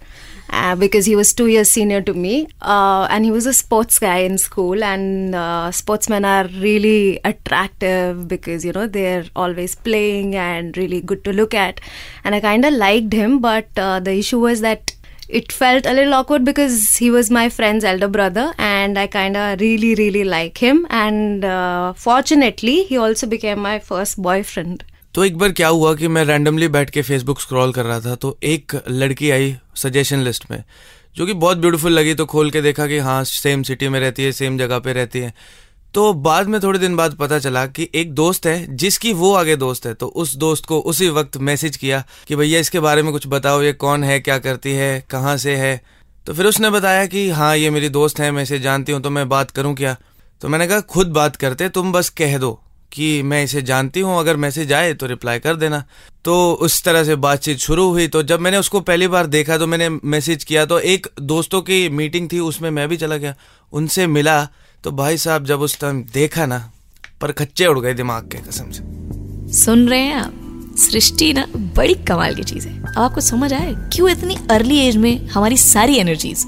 Uh, 0.49 0.77
because 0.77 1.07
he 1.07 1.17
was 1.17 1.35
two 1.35 1.49
years 1.49 1.69
senior 1.69 2.01
to 2.01 2.15
me, 2.15 2.47
uh, 2.63 3.09
and 3.11 3.25
he 3.25 3.33
was 3.33 3.47
a 3.47 3.53
sports 3.53 3.99
guy 3.99 4.19
in 4.19 4.39
school. 4.39 4.85
And 4.85 5.35
uh, 5.35 5.73
sportsmen 5.73 6.25
are 6.25 6.47
really 6.47 7.19
attractive 7.25 8.29
because 8.29 8.65
you 8.65 8.73
know 8.73 8.87
they're 8.87 9.25
always 9.35 9.75
playing 9.75 10.37
and 10.37 10.77
really 10.77 11.01
good 11.01 11.25
to 11.25 11.33
look 11.33 11.53
at. 11.53 11.81
And 12.23 12.33
I 12.33 12.39
kind 12.39 12.65
of 12.65 12.75
liked 12.75 13.13
him, 13.13 13.41
but 13.41 13.67
uh, 13.77 13.99
the 13.99 14.13
issue 14.13 14.39
was 14.39 14.61
that 14.61 14.95
it 15.29 15.53
felt 15.53 15.87
a 15.87 15.93
little 15.93 16.15
awkward 16.15 16.45
because 16.45 16.97
he 16.97 17.11
was 17.11 17.31
my 17.31 17.49
friend's 17.49 17.85
elder 17.85 18.09
brother 18.09 18.53
and 18.59 18.99
I 18.99 19.07
kind 19.07 19.37
of 19.37 19.61
really, 19.61 19.95
really 19.95 20.25
like 20.25 20.59
him. 20.59 20.87
And 20.91 21.45
uh, 21.45 21.93
fortunately, 21.95 22.85
he 22.85 22.97
also 22.97 23.27
became 23.27 23.61
my 23.61 23.79
first 23.79 24.23
boyfriend. 24.23 24.85
तो 25.15 25.25
एक 25.25 25.37
बार 25.39 25.53
क्या 25.59 25.69
हुआ 25.69 25.95
कि 25.95 26.09
मैं 26.09 26.25
randomly 26.25 26.67
बैठ 26.69 26.91
के 26.91 27.03
Facebook 27.03 27.41
scroll 27.41 27.73
कर 27.73 27.85
रहा 27.85 28.01
था 28.01 28.15
तो 28.15 28.37
एक 28.45 28.73
लड़की 28.89 29.31
आई 29.31 29.55
सजेशन 29.77 30.19
लिस्ट 30.23 30.45
में 30.51 30.63
जो 31.17 31.27
कि 31.27 31.33
बहुत 31.45 31.59
ब्यूटीफुल 31.59 31.93
लगी 31.93 32.15
तो 32.15 32.27
खोल 32.33 32.51
के 32.51 32.63
देखा 32.63 32.87
कि 32.87 32.99
हाँ 33.07 33.23
सेम 33.25 33.63
सिटी 33.63 33.89
में 33.89 33.99
रहती 34.01 34.25
है 34.25 34.33
सेम 34.33 34.59
जगह 34.59 34.79
पे 34.79 34.93
रहती 34.93 35.19
है 35.19 35.33
तो 35.95 36.13
बाद 36.15 36.49
में 36.49 36.61
थोड़े 36.63 36.79
दिन 36.79 36.97
बाद 36.97 37.15
पता 37.15 37.39
चला 37.39 37.65
कि 37.67 37.89
एक 37.95 38.13
दोस्त 38.15 38.47
है, 38.47 38.77
जिसकी 38.77 39.13
वो 39.13 39.33
आगे 39.35 39.57
दोस्त 39.57 39.87
है। 39.87 39.95
तो 39.95 40.07
उस 40.07 40.35
दोस्त 40.37 40.67
को 40.67 40.81
उसी 40.81 41.09
वक्त 41.11 41.37
मैसेज 41.39 41.77
किया 41.77 42.03
कि 42.29 42.37
भैया, 42.37 42.61
इसके 42.61 42.81
बारे 42.81 43.03
में 43.03 43.13
कुछ 43.13 43.27
बताओ, 43.27 43.63
ये 43.63 43.73
कौन 43.73 44.05
है, 44.05 44.19
क्या 44.21 44.39
करती 44.39 44.73
है, 44.73 45.05
कहाँ 45.11 45.37
से 45.37 45.57
है? 45.57 45.81
तो 46.27 46.35
फिर 46.35 46.47
उसने 46.47 46.71
बताया 46.71 47.07
कि 47.07 47.29
हाँ 47.31 47.57
ये 47.57 47.71
मेरी 47.71 47.89
दोस्त 47.89 48.21
है, 48.21 48.31
मैं 48.31 48.43
इसे 48.43 48.59
जानती 48.59 48.93
हूँ 48.93 49.01
तो 49.03 49.11
मैं 49.11 49.29
बात 49.29 49.51
करूँ 49.51 49.75
क्या? 49.75 49.97
तो 50.43 50.49
मैंने 50.49 50.67
कहा, 50.67 50.81
खुद 50.81 51.09
बात 51.09 51.37
करते, 51.37 51.69
तुम 51.69 51.93
बस 51.93 52.09
कह 52.11 52.37
दो 52.39 52.53
कि 52.93 53.23
मैं 53.23 53.43
इसे 53.45 53.63
जानती 53.63 54.01
हूँ, 54.01 54.19
अगर 54.19 54.37
मैसेज 54.37 54.73
आए 54.73 54.93
तो 54.95 55.07
रिप्लाई 55.07 55.39
कर 55.39 55.57
देना। 55.57 55.83
तो 56.25 56.53
उस 56.53 56.83
तरह 56.85 57.05
से 57.05 57.17
बातचीत 57.17 57.59
शुरू 57.59 57.89
हुई। 57.91 58.07
तो 58.09 58.23
जब 58.23 58.41
मैंने 58.41 58.57
उसको 58.57 58.81
पहली 58.81 59.09
बार 59.09 59.27
देखा 59.27 59.59
तो 59.59 59.67
मैंने 59.67 59.89
मैसेज 59.89 60.45
किया 60.45 60.65
तो 60.67 60.79
एक 60.79 61.07
दोस्तों 61.23 61.61
की 61.63 61.89
मीटिंग 61.89 62.29
थी, 62.33 62.41
उसमें 62.41 62.71
मैं 62.71 62.89
भी 62.89 62.97
चला 62.97 63.17
गया। 63.17 63.35
उनसे 63.73 64.07
मिला 64.07 64.49
तो 64.85 64.91
भाई 64.93 65.17
साहब, 65.17 65.45
जब 65.45 65.61
उस 65.61 65.79
टाइम 65.81 66.03
देखा 66.15 66.47
ना, 66.47 66.59
पर 67.21 67.33
खच्चे 67.33 67.67
उड़ 67.67 67.79
गए 67.81 67.95
दिमाग 67.95 68.29
के 68.33 68.39
कसम 68.39 68.71
से। 68.71 69.55
सुन 69.55 69.89
रहे 69.89 70.01
हैं 70.01 70.15
आप? 70.15 70.33
सृष्टि 70.79 71.33
ना 71.33 71.47
बड़ी 71.77 71.95
कमाल 72.09 72.35
की 72.35 72.43
चीज़ 72.43 72.67
है। 72.69 72.79
अब 72.83 72.99
आपको 72.99 73.21
समझ 73.21 73.53
आए 73.53 73.75
क्यों 73.93 74.11
इतनी 74.11 74.37
अर्ली 74.51 74.79
एज 74.79 74.97
में 74.97 75.27
हमारी 75.29 75.57
सारी 75.57 75.97
एनर्जीज 75.99 76.45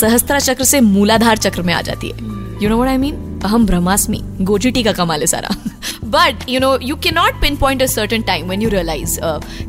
सहस्त्रा 0.00 0.38
चक्र 0.38 0.64
से 0.64 0.80
मूलाधार 0.80 1.38
चक्र 1.38 1.62
में 1.62 1.72
आ 1.74 1.80
जाती 1.82 2.10
है? 2.10 2.16
You 2.62 2.68
know 2.68 2.76
what 2.76 2.88
I 2.88 2.96
mean 2.98 3.40
अहम 3.44 3.66
ब्रह्मास्मि, 3.66 4.20
गोजीटी 4.40 4.82
का 4.82 4.92
कमाल 4.92 5.20
है 5.20 5.26
सारा। 5.26 5.48
But 6.06 6.48
you 6.48 6.60
know 6.60 6.78
you 6.82 6.96
can't 7.10 7.40
pinpoint 7.56 7.82
a 7.82 7.86
certain 7.88 8.22
time 8.22 8.46
when 8.46 8.62
you 8.62 8.68
realise 8.68 9.18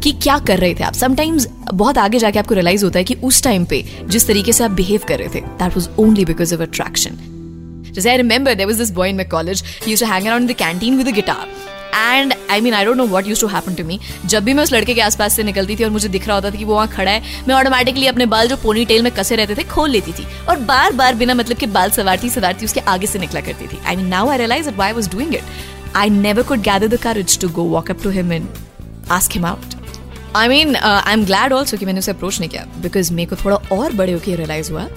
कि 0.03 0.11
क्या 0.13 0.37
कर 0.39 0.59
रहे 0.59 0.73
थे 0.75 0.83
आप। 0.83 0.93
समटाइम्स 0.93 1.47
बहुत 1.73 1.97
आगे 1.97 2.19
जाके 2.19 2.39
आपको 2.39 2.55
रियलाइज़ 2.55 2.85
होता 2.85 2.99
है 2.99 3.05
कि 3.05 3.15
उस 3.23 3.43
टाइम 3.43 3.65
पे 3.65 3.83
जिस 4.05 4.27
तरीके 4.27 4.53
से 4.53 4.63
आप 4.63 4.71
बिहेव 4.71 5.01
कर 5.07 5.19
रहे 5.19 5.29
थे 5.35 5.41
that 5.41 5.77
was 5.77 5.89
only 5.99 6.25
because 6.25 6.55
of 6.55 6.61
attraction 6.61 7.19
Just 7.95 8.07
I 8.07 8.15
remember 8.17 8.55
there 8.55 8.67
was 8.67 8.79
this 8.79 8.89
boy 8.89 9.09
in 9.09 9.17
my 9.17 9.23
college. 9.23 9.61
He 9.81 9.91
used 9.91 10.03
to 10.03 10.07
hang 10.07 10.27
around 10.27 10.41
in 10.41 10.47
the 10.47 10.55
canteen 10.61 10.95
with 10.99 11.09
a 11.09 11.19
guitar. 11.19 11.43
And 11.95 12.33
I 12.51 12.61
mean 12.61 12.73
I 12.73 12.85
don't 12.85 12.97
know 12.97 13.05
what 13.07 13.27
used 13.27 13.41
to 13.41 13.47
happen 13.47 13.73
to 13.75 13.83
me 13.85 13.99
जब 14.25 14.43
भी 14.43 14.53
मैं 14.53 14.63
उस 14.63 14.71
लड़के 14.73 14.93
के 14.93 15.01
आसपास 15.01 15.35
से 15.35 15.43
निकलती 15.43 15.75
थी 15.75 15.83
और 15.83 15.89
मुझे 15.89 16.07
दिख 16.09 16.27
रहा 16.27 16.35
होता 16.35 16.49
था 16.51 16.55
कि 16.55 16.65
वो 16.65 16.75
वहाँ 16.75 16.87
खड़ा 16.87 17.11
है, 17.11 17.21
मैं 17.47 17.55
ऑटोमेटिकली 17.55 18.07
अपने 18.07 18.25
बाल 18.25 18.47
जो 18.47 18.57
पोनी 18.63 18.85
टेल 18.85 19.01
में 19.03 19.11
कसे 19.15 19.35
रहते 19.35 19.55
थे 19.55 19.63
खोल 19.73 19.89
लेती 19.89 20.11
थी। 20.11 20.25
और 20.49 20.59
बार 20.71 20.93
बार 20.93 21.15
बिना 21.15 21.33
मतलब 21.33 21.57
के 21.57 21.65
बाल 21.67 21.91
सवारती 21.91 22.29
सवारती 22.29 22.65
उसके 22.65 22.79
आगे 22.79 23.07
से 23.07 23.19
निकला 23.19 23.41
करती 23.41 23.67
थी। 23.67 23.79
I 23.85 23.95
mean 23.95 24.07
now 24.07 24.29
I 24.29 24.37
realise 24.37 24.69
why 24.77 24.91
was 24.91 25.09
doing 25.09 25.35
it 25.35 25.43
I 25.95 26.09
never 26.09 26.43
could 26.43 26.61
gather 26.61 26.87
the 26.87 26.99
courage 27.03 27.39
to 27.41 27.49
go 27.49 27.63
walk 27.73 27.91
up 27.91 28.03
to 28.03 28.09
him 28.09 28.33
in 28.33 28.47
ask 29.11 29.31
him 29.31 29.45
out 29.45 29.75
I 30.35 30.47
mean 30.47 30.75
I 30.75 31.13
am 31.13 31.25
glad 31.25 31.53
also 31.53 31.77
कि 31.77 31.85
मैंने 31.85 31.99
उसे 31.99 32.11
approach 32.11 32.39
नहीं 32.39 32.49
किया 32.49 32.65
because 32.81 33.13
मेरे 33.13 33.35
को 33.35 33.43
थोड़ा 33.45 33.57
और 33.77 33.93
बड़े 33.93 34.13
होकर 34.13 34.37
रियलाइज़ 34.37 34.71
हुआ 34.71 34.87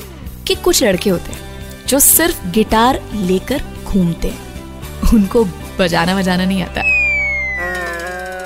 कि 0.47 0.55
कुछ 0.55 0.83
लड़के 0.85 1.11
होते 1.11 1.33
हैं। 1.33 1.46
जो 1.89 1.99
सिर्फ़ 1.99 2.47
गिटार 2.49 3.03
लेकर 3.15 3.63
घूमते 3.85 4.29
हैं। 4.29 5.13
उनको 5.15 5.45
बजाना 5.79 6.17
बजाना 6.17 6.45
नहीं 6.45 6.63
आता। 6.63 6.83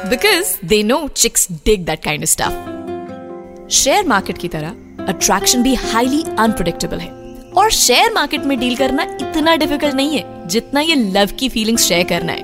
Because 0.09 0.66
they 0.66 0.82
no 0.82 1.09
chicks 1.09 1.49
dig 1.52 1.85
that 1.85 2.04
kind 2.04 2.25
stuff 2.25 3.70
share 3.70 4.06
market 4.06 4.38
की 4.38 4.49
तरह 4.49 4.68
अट्रैक्शन 5.09 5.62
भी 5.62 5.75
हाईली 5.75 6.23
अनप्रिडिक्टेबल 6.38 6.99
है। 6.99 7.09
और 7.56 7.70
शेयर 7.70 8.12
मार्केट 8.12 8.44
में 8.44 8.59
डील 8.61 8.76
करना 8.76 9.02
इतना 9.02 9.56
डिफ़िकल्ट 9.56 9.94
नहीं 9.94 10.18
है, 10.18 10.49
जितना 10.49 10.80
ये 10.80 10.94
लव 10.94 11.28
की 11.38 11.49
फीलिंग्स 11.49 11.82
शेयर 11.82 12.06
करना 12.06 12.32
है। 12.32 12.42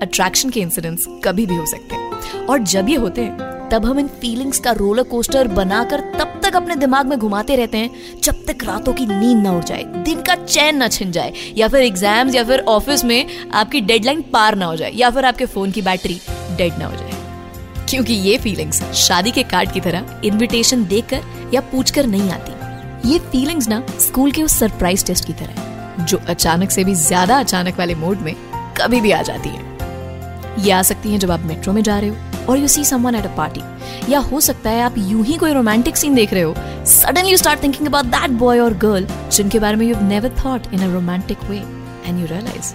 अट्रैक्शन 0.00 0.50
के 0.50 0.60
इंसिडेंट्स 0.60 1.04
कभी 1.24 1.46
भी 1.46 1.56
हो 1.56 1.66
सकते 1.66 1.94
हैं। 1.94 2.46
और 2.46 2.58
जब 2.58 2.88
ये 2.88 2.96
होते 2.96 3.20
हैं 3.20 3.47
तब 3.72 3.84
हम 3.86 3.98
इन 3.98 4.06
फीलिंग्स 4.20 4.58
का 4.58 4.70
रोलर 4.72 5.02
कोस्टर 5.02 5.48
बनाकर 5.48 6.00
तब 6.18 6.40
तक 6.42 6.56
अपने 6.56 6.76
दिमाग 6.76 7.06
में 7.06 7.18
घुमाते 7.18 7.56
रहते 7.56 7.78
हैं, 7.78 8.20
जब 8.22 8.44
तक 8.46 8.64
रातों 8.64 8.92
की 8.92 9.06
नींद 9.06 9.42
ना 9.42 9.52
उड़ 9.52 9.64
जाए, 9.64 9.82
दिन 10.04 10.22
का 10.22 10.34
चैन 10.34 10.76
ना 10.76 10.88
छिन 10.88 11.12
जाए, 11.12 11.32
या 11.56 11.68
फिर 11.68 11.82
एग्ज़ाम्स 11.82 12.34
या 12.34 12.44
फिर 12.44 12.60
ऑफ़िस 12.68 13.04
में 13.04 13.50
आपकी 13.52 13.80
डेडलाइन 13.80 14.22
पार 14.32 14.54
ना 14.54 14.66
हो 14.66 14.76
जाए, 14.76 14.90
या 14.90 15.10
फिर 15.10 15.24
आपके 15.24 15.46
फ़ोन 15.46 15.70
की 15.70 15.82
बैटरी 15.82 16.20
डेड 16.56 16.78
ना 16.78 16.86
हो 16.86 16.96
जाए। 16.96 17.86
क्योंकि 17.90 18.14
ये 18.14 18.36
फीलिंग्स 18.38 18.82
शादी 18.96 19.30
के 19.30 19.42
कार्ड 19.42 19.72
की 19.72 19.80
तरह 19.80 20.20
इनविटेशन 20.24 20.84
देकर 20.84 21.50
या 21.54 21.60
पूछकर 21.72 22.06
नहीं 22.06 22.30
आती। 22.30 23.10
ये 23.10 23.18
फीलिंग्स 23.32 23.68
ना 23.68 23.82
स्कूल 24.00 24.32
के 24.32 24.42
उस 24.42 24.58
सरप्राइज़ 24.58 25.04
टेस्ट 25.06 25.26
की 25.26 25.32
तरह 25.32 26.04
जो 26.04 26.20
अचानक 26.28 26.70
से 26.70 26.84
भी 26.84 26.94
ज़्यादा 26.94 27.38
अचानक 27.40 27.78
वाले 27.78 27.94
मोड 27.94 28.18
में 28.18 28.34
कभी 28.76 29.00
भी 29.00 29.12
आ 29.12 29.22
जाती 29.22 29.48
है। 29.48 30.64
ये 30.64 30.72
आ 30.72 30.82
सकती 30.82 31.12
है 31.12 31.18
जब 31.18 31.30
आप 31.30 31.40
मेट्रो 31.40 31.72
में 31.72 31.82
जा 31.82 31.98
रहे 31.98 32.10
हो। 32.10 32.27
और 32.48 32.58
you 32.58 32.68
see 32.68 32.84
someone 32.84 33.14
at 33.14 33.26
a 33.26 33.34
party 33.36 34.12
या 34.12 34.18
हो 34.18 34.40
सकता 34.40 34.70
है 34.70 34.82
आप 34.82 34.94
यूँ 34.98 35.24
ही 35.24 35.36
कोई 35.36 35.52
रोमांटिक 35.52 35.96
सीन 35.96 36.14
देख 36.14 36.32
रहे 36.32 36.42
हो. 36.42 36.54
Suddenly 36.86 37.30
you 37.30 37.36
start 37.36 37.62
thinking 37.62 37.88
about 37.88 38.06
that 38.06 38.30
boy 38.30 38.58
और 38.58 38.74
गर्ल 38.74 39.06
जिनके 39.32 39.58
बारे 39.58 39.76
में 39.76 39.86
you 39.86 39.96
never 40.02 40.34
thought 40.44 40.72
in 40.74 40.90
a 40.90 40.92
romantic 40.94 41.44
way 41.50 41.56
and 41.56 42.20
you 42.20 42.26
realise 42.26 42.74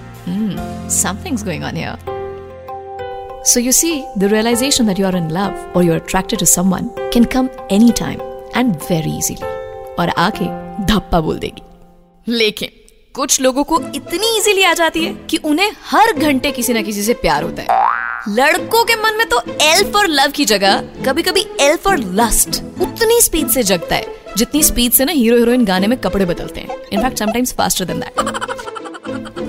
something's 1.01 1.43
going 1.43 1.63
on 1.63 1.75
here 1.75 2.11
So 3.51 3.61
you 3.63 3.71
see, 3.71 3.95
the 4.21 4.27
realization 4.31 4.89
that 4.89 4.99
you 4.99 5.05
are 5.07 5.15
in 5.19 5.25
love 5.29 5.55
or 5.73 5.81
you're 5.83 5.97
attracted 6.01 6.39
to 6.39 6.45
someone 6.45 6.85
can 7.15 7.25
come 7.33 7.49
anytime 7.69 8.21
and 8.55 8.85
very 8.91 9.11
easily. 9.15 9.43
और 9.99 10.09
आके 10.17 10.45
धप्पा 10.85 11.19
बोल 11.21 11.39
देगी। 11.39 11.61
लेकिन 12.27 12.69
कुछ 13.13 13.41
लोगों 13.41 13.63
को 13.63 13.79
इतनी 13.95 14.37
easily 14.37 14.63
आ 14.63 14.73
जाती 14.73 15.03
है 15.05 15.13
कि 15.29 15.37
उन्हें 15.37 15.71
हर 15.89 16.13
घंटे 16.13 16.51
किसी 16.51 16.73
ना 16.73 16.81
किसी 16.81 17.03
से 17.03 17.13
प्यार 17.13 17.43
होता 17.43 17.61
है। 17.61 17.67
लड़कों 18.29 18.83
के 18.85 18.95
मन 18.95 19.17
में 19.17 19.27
तो 19.29 19.39
एल 19.61 19.83
फॉर 19.93 20.07
लव 20.07 20.31
की 20.35 20.45
जगह 20.45 20.81
कभी 21.05 21.21
कभी 21.23 21.45
एल 21.61 21.75
फॉर 21.83 21.97
लस्ट 22.19 22.61
उतनी 22.81 23.19
स्पीड 23.21 23.47
से 23.55 23.63
जगता 23.63 23.95
है 23.95 24.21
जितनी 24.37 24.61
स्पीड 24.63 24.91
से 24.91 25.05
ना 25.05 25.11
हीरो 25.11 25.37
हीरोइन 25.37 25.65
गाने 25.65 25.87
में 25.87 25.97
कपड़े 26.01 26.25
बदलते 26.25 26.61
हैं 26.61 26.77
in fact 26.93 27.19
sometimes 27.19 27.53
faster 27.57 27.85
than 27.85 27.99
that 27.99 28.51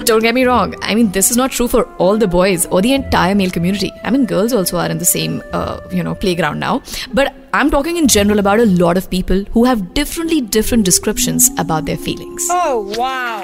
Don't 0.09 0.25
get 0.25 0.35
me 0.37 0.40
wrong. 0.47 0.73
I 0.87 0.95
mean, 0.97 1.07
this 1.12 1.31
is 1.33 1.37
not 1.40 1.52
true 1.59 1.66
for 1.75 1.83
all 2.07 2.19
the 2.23 2.26
boys 2.33 2.64
or 2.66 2.81
the 2.87 2.90
entire 2.97 3.37
male 3.40 3.52
community. 3.52 3.88
I 4.09 4.11
mean, 4.11 4.26
girls 4.33 4.57
also 4.59 4.76
are 4.81 4.88
in 4.95 4.99
the 5.02 5.09
same, 5.11 5.38
uh, 5.59 5.78
you 5.99 6.02
know, 6.09 6.12
playground 6.25 6.61
now. 6.64 6.73
But 7.21 7.33
I'm 7.54 7.71
talking 7.75 8.00
in 8.02 8.11
general 8.16 8.43
about 8.43 8.64
a 8.64 8.66
lot 8.83 9.00
of 9.02 9.09
people 9.14 9.40
who 9.54 9.64
have 9.64 9.87
differently 10.00 10.40
different 10.59 10.90
descriptions 10.90 11.49
about 11.64 11.87
their 11.87 12.02
feelings. 12.09 12.50
Oh, 12.59 12.75
wow. 12.99 13.40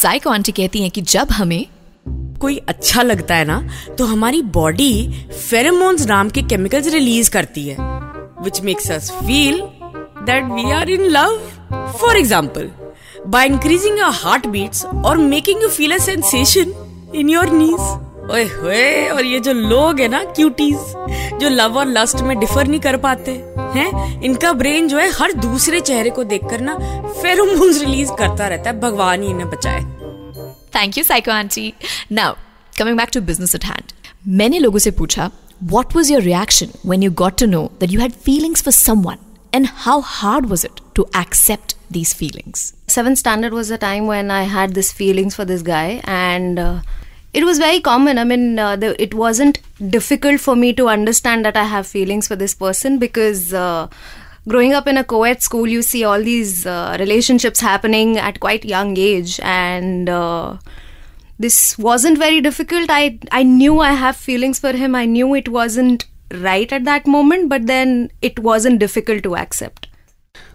Psycho 0.00 0.30
aunty 0.30 0.52
कहती 0.52 0.82
हैं 0.82 0.90
कि 0.90 1.00
जब 1.14 1.30
हमें 1.32 1.64
कोई 2.42 2.56
अच्छा 2.68 3.02
लगता 3.02 3.34
है 3.34 3.44
ना 3.44 3.62
तो 3.98 4.04
हमारी 4.04 4.42
बॉडी 4.58 4.92
फेरोमोन्स 5.30 6.06
नाम 6.06 6.30
के 6.30 6.42
केमिकल्स 6.42 6.92
रिलीज़ 6.94 7.30
करती 7.30 7.66
है 7.68 7.76
which 8.44 8.60
makes 8.64 8.90
us 8.90 9.10
feel 9.18 9.60
that 10.26 10.52
we 10.52 10.70
are 10.72 10.90
in 10.90 11.04
love 11.10 11.38
for 11.72 12.16
example 12.16 12.70
by 13.32 13.40
increasing 13.48 13.98
your 13.98 14.12
heartbeats 14.12 14.80
or 15.08 15.10
making 15.16 15.60
you 15.60 15.68
feel 15.74 15.92
a 15.92 15.98
sensation 16.04 16.72
in 17.20 17.28
your 17.32 17.44
knees. 17.50 17.84
ओए 18.30 18.42
होए, 18.44 19.08
और 19.08 19.24
ये 19.24 19.38
जो 19.40 19.52
लोग 19.52 20.00
है 20.00 20.08
ना 20.08 20.22
क्यूटीज 20.24 20.76
जो 21.40 21.48
लव 21.48 21.78
और 21.78 21.86
लस्ट 21.88 22.20
में 22.20 22.38
डिफर 22.38 22.66
नहीं 22.66 22.80
कर 22.80 22.96
पाते, 22.96 23.30
हैं? 23.76 24.22
इनका 24.22 24.52
ब्रेन 24.52 24.88
जो 24.88 24.98
है, 24.98 25.08
हर 25.10 25.32
दूसरे 25.32 25.80
चेहरे 25.80 26.10
को 26.10 26.24
देखकर 26.24 26.60
ना 26.60 26.74
फेरोमोन्स 27.22 27.80
रिलीज़ 27.80 28.12
करता 28.18 28.46
रहता 28.46 28.70
है, 28.70 28.78
भगवान 28.80 29.22
ही 29.22 29.28
इन्हें 29.28 29.50
बचाए। 29.50 29.80
Thank 30.75 30.97
you 30.97 31.03
psycho 31.03 31.31
aunty 31.31 31.73
now 32.11 32.33
coming 32.77 32.97
back 32.97 33.09
to 33.13 33.21
business 33.33 33.55
at 33.55 33.65
hand 33.65 33.93
मैंने 34.41 34.59
लोगों 34.59 34.79
से 34.87 34.91
पूछा 35.01 35.31
what 35.73 35.93
was 35.97 36.09
your 36.13 36.19
reaction 36.23 36.73
when 36.89 37.03
you 37.05 37.13
got 37.21 37.37
to 37.41 37.45
know 37.53 37.61
that 37.83 37.93
you 37.93 38.01
had 38.01 38.17
feelings 38.25 38.61
for 38.65 38.75
someone 38.79 39.23
and 39.59 39.71
how 39.85 39.95
hard 40.15 40.51
was 40.51 40.67
it 40.69 40.83
to 40.99 41.05
accept 41.21 41.73
these 41.95 42.11
feelings 42.19 42.67
seventh 42.87 43.19
standard 43.19 43.53
was 43.53 43.67
the 43.67 43.77
time 43.77 44.07
when 44.07 44.31
I 44.31 44.43
had 44.43 44.73
these 44.73 44.91
feelings 44.91 45.35
for 45.35 45.45
this 45.45 45.61
guy, 45.61 46.01
and 46.05 46.57
uh, 46.57 46.81
it 47.33 47.43
was 47.43 47.59
very 47.59 47.79
common. 47.79 48.17
I 48.17 48.23
mean, 48.23 48.57
uh, 48.57 48.75
the, 48.75 49.01
it 49.01 49.13
wasn't 49.13 49.59
difficult 49.89 50.39
for 50.39 50.55
me 50.55 50.73
to 50.73 50.87
understand 50.87 51.45
that 51.45 51.57
I 51.57 51.65
have 51.65 51.87
feelings 51.87 52.27
for 52.27 52.35
this 52.35 52.55
person 52.55 52.97
because. 52.97 53.53
Uh, 53.53 53.87
growing 54.46 54.72
up 54.74 54.86
in 54.86 54.96
a 54.98 55.04
co-ed 55.04 55.42
school 55.42 55.66
you 55.68 55.82
see 55.82 56.04
all 56.04 56.22
these 56.22 56.66
uh, 56.66 56.96
relationships 56.98 57.60
happening 57.60 58.18
at 58.18 58.40
quite 58.40 58.64
young 58.64 58.96
age 58.96 59.38
and 59.44 60.08
uh, 60.08 60.56
this 61.38 61.78
wasn't 61.78 62.18
very 62.18 62.40
difficult 62.40 62.90
i 62.90 63.18
i 63.30 63.42
knew 63.42 63.78
i 63.80 63.92
have 63.92 64.16
feelings 64.16 64.58
for 64.58 64.72
him 64.72 64.94
i 64.94 65.04
knew 65.04 65.34
it 65.34 65.48
wasn't 65.48 66.06
right 66.48 66.72
at 66.72 66.84
that 66.84 67.06
moment 67.06 67.48
but 67.48 67.66
then 67.66 68.10
it 68.20 68.38
wasn't 68.40 68.78
difficult 68.86 69.22
to 69.22 69.36
accept 69.36 69.88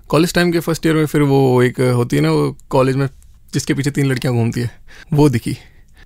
college 0.09 0.33
time 0.33 0.51
के 0.51 0.59
first 0.59 0.85
year 0.85 0.95
में 0.95 1.05
फिर 1.05 1.21
वो 1.29 1.39
एक 1.63 1.79
होती 1.95 2.15
है 2.15 2.21
ना 2.21 2.31
वो 2.31 2.51
college 2.71 2.95
में 2.95 3.07
जिसके 3.53 3.73
पीछे 3.73 3.91
तीन 3.91 4.05
लड़कियाँ 4.05 4.33
घूमती 4.33 4.61
है 4.61 4.69
वो 5.13 5.27
दिखी 5.29 5.55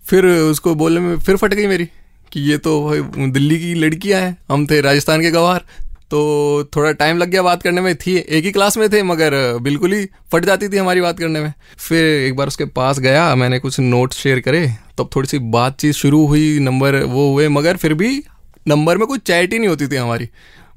फिर 0.09 0.25
उसको 0.25 0.73
बोलने 0.75 1.00
में 1.00 1.17
फिर 1.19 1.35
फट 1.38 1.53
गई 1.53 1.67
मेरी 1.67 1.85
कि 2.31 2.41
ये 2.41 2.57
तो 2.65 2.73
भाई 2.85 3.29
दिल्ली 3.31 3.59
की 3.59 3.73
लड़कियाँ 3.73 4.21
हैं 4.21 4.38
हम 4.51 4.65
थे 4.71 4.79
राजस्थान 4.81 5.21
के 5.21 5.31
गवार 5.31 5.65
तो 6.12 6.70
थोड़ा 6.75 6.91
टाइम 6.91 7.18
लग 7.18 7.30
गया 7.30 7.41
बात 7.41 7.62
करने 7.63 7.82
में। 7.82 7.96
थी, 7.98 8.15
एक 8.15 8.44
ही 8.44 8.51
क्लास 8.51 8.77
में 8.77 8.88
थे, 8.89 9.01
मगर 9.03 9.34
बिल्कुल 9.62 9.94
ही 9.94 10.06
फट 10.32 10.46
जाती 10.46 10.68
थी 10.70 10.77
हमारी 10.77 11.01
बात 11.01 11.20
करने 11.20 11.39
में। 11.39 11.53
फिर 11.80 12.03
एक 12.03 12.36
बार 12.36 12.48
उसके 12.48 12.65
पास 12.72 13.00
गया, 13.00 13.36
मैंने 13.36 13.60
कुछ 13.60 13.80
नोट्स 13.80 14.18
शेयर 14.18 14.39
करे, 14.39 14.68
तब 14.98 15.10
थोड़ी 15.15 15.27
सी 15.27 15.39
बातचीत 15.51 15.94
शुरू 15.94 16.25
हुई 16.25 16.60
नंबर 16.60 17.01
वो 17.03 17.32
हुए, 17.32 17.48
मगर 17.50 17.77
फिर 17.77 17.94
भी 17.94 18.24
नंबर 18.65 18.98
में 18.98 19.08
कोई 19.08 19.18
चैट 19.20 19.53
ही 19.53 19.60
नहीं 19.60 19.70
होती 19.70 19.88
थी 19.88 19.96
हमारी। 19.96 20.30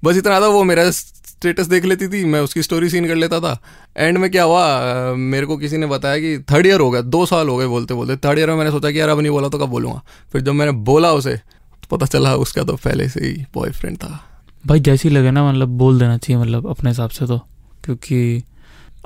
बस 0.05 0.17
इतना 0.17 0.41
था, 0.41 0.47
वो 0.49 0.63
मेरा 0.65 0.91
स्टेटस 0.91 1.67
देख 1.67 1.85
लेती 1.85 2.09
थी, 2.09 2.25
मैं 2.25 2.41
उसकी 2.41 2.63
स्टोरी 2.63 2.89
सीन 2.91 3.07
कर 3.09 3.15
लेता 3.15 3.41
था। 3.41 3.59
एंड 3.97 4.19
में 4.19 4.31
क्या 4.31 4.43
हुआ 4.43 5.15
मेरे 5.15 5.47
को 5.47 5.57
किसी 5.57 5.77
ने 5.77 5.87
बताया 5.87 6.19
कि 6.19 6.39
थर्ड 6.53 6.67
ईयर 6.67 6.81
हो 6.81 6.91
गया, 6.91 7.01
दो 7.03 7.25
साल 7.27 7.49
हो 7.49 7.57
गए 7.57 7.67
बोलते 7.67 7.95
बोलते। 7.95 8.17
थर्ड 8.19 8.39
ईयर 8.39 8.51
में 8.51 8.57
मैंने 8.57 8.71
सोचा 8.71 8.91
कि 8.91 9.01
यार 9.01 9.09
अब 9.09 9.21
नहीं 9.21 9.31
बोला 9.31 9.49
तो 9.49 9.59
कब 9.59 9.69
बोलूँगा। 9.69 10.03
फिर 10.33 10.41
जब 10.41 10.53
मैंने 10.53 10.73
बोला 10.85 11.13
उसे 11.13 11.35
तो 11.35 11.97
पता 11.97 12.07
चला 12.07 12.35
उसका 12.37 12.63
तो 12.63 12.77
पहले 12.77 13.09
से 13.09 13.25
ही 13.27 13.45
बॉयफ्रेंड 13.55 13.97
था। 13.97 14.34
भाई 14.67 14.81
जैसी 14.81 15.09
लगे 15.09 15.31
ना 15.31 15.49
मतलब 15.49 15.69
बोल 15.69 15.99
देना 15.99 16.19
चाहिए 16.19 16.43
मतलब 16.43 16.67
अपने 16.67 16.91
हिसाब 16.91 17.11
से 17.11 17.27
तो। 17.27 17.39
क्योंकि 17.85 18.43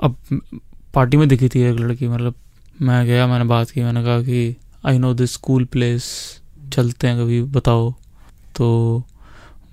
अब 0.03 0.15
पार्टी 0.93 1.17
में 1.17 1.27
दिखी 1.27 1.49
थी 1.49 1.61
एक 1.61 1.79
लड़की 1.79 2.07
मतलब 2.07 2.33
मैं 2.81 3.05
गया, 3.05 3.27
मैंने 3.27 3.45
बात 3.45 3.69
की, 3.69 3.81
मैंने 3.83 4.03
कहा 4.03 4.21
कि 4.21 4.55
I 4.85 4.97
know 4.97 5.13
this 5.13 5.33
school 5.33 5.65
place 5.65 6.03
चलते 6.73 7.07
हैं 7.07 7.23
कभी, 7.23 7.41
बताओ। 7.41 7.93
तो 8.55 9.03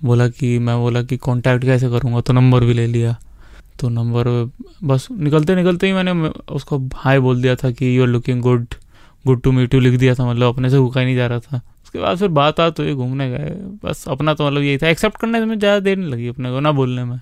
बोला 0.03 0.27
कि, 0.27 0.59
मैं 0.59 0.77
बोला 0.77 1.03
कि 1.03 1.17
कांटेक्ट 1.17 1.65
कैसे 1.65 1.89
करूँगा? 1.89 2.21
तो 2.21 2.33
नंबर 2.33 2.63
भी 2.63 2.73
ले 2.73 2.87
लिया। 2.87 3.17
तो 3.79 3.89
नंबर 3.89 4.51
बस 4.83 5.07
निकलते 5.11 5.55
निकलते 5.55 5.87
ही 5.87 5.93
मैंने 5.93 6.11
उसको 6.29 6.89
हाई 6.95 7.19
बोल 7.19 7.41
दिया 7.41 7.55
था 7.55 7.71
कि 7.71 7.97
you 7.97 8.01
are 8.01 8.07
looking 8.07 8.41
good 8.41 8.67
good 9.25 9.41
to 9.41 9.51
meet 9.51 9.73
you 9.73 9.79
लिख 9.79 9.99
दिया 9.99 10.15
था 10.15 10.29
मतलब 10.29 10.53
अपने 10.53 10.69
से 10.69 10.75
रुका 10.75 10.99
ही 10.99 11.05
नहीं 11.05 11.15
जा 11.15 11.27
रहा 11.27 11.39
था। 11.39 11.61
उसके 11.87 11.99
बाद 11.99 12.17
फिर 12.17 12.27
बात 12.27 12.59
आ 12.59 12.69
तो 12.69 12.83
ये 12.83 12.93
घूमने 12.93 13.29
गए। 13.29 13.51
बस 13.83 14.03
अपना 14.07 14.33
तो 14.33 14.47
मतलब 14.47 14.61
यही 14.61 14.77
था। 14.77 14.87
एक्सेप्ट 14.89 15.17
करने 15.17 15.39
में 15.41 15.57
ज़्यादा 15.59 15.79
देर 15.79 15.97
नहीं 15.97 16.09
लगी 16.09 16.27
अपने 16.27 16.49
को, 16.49 16.59
ना 16.59 16.71
बोलने 16.71 17.03
में। 17.03 17.19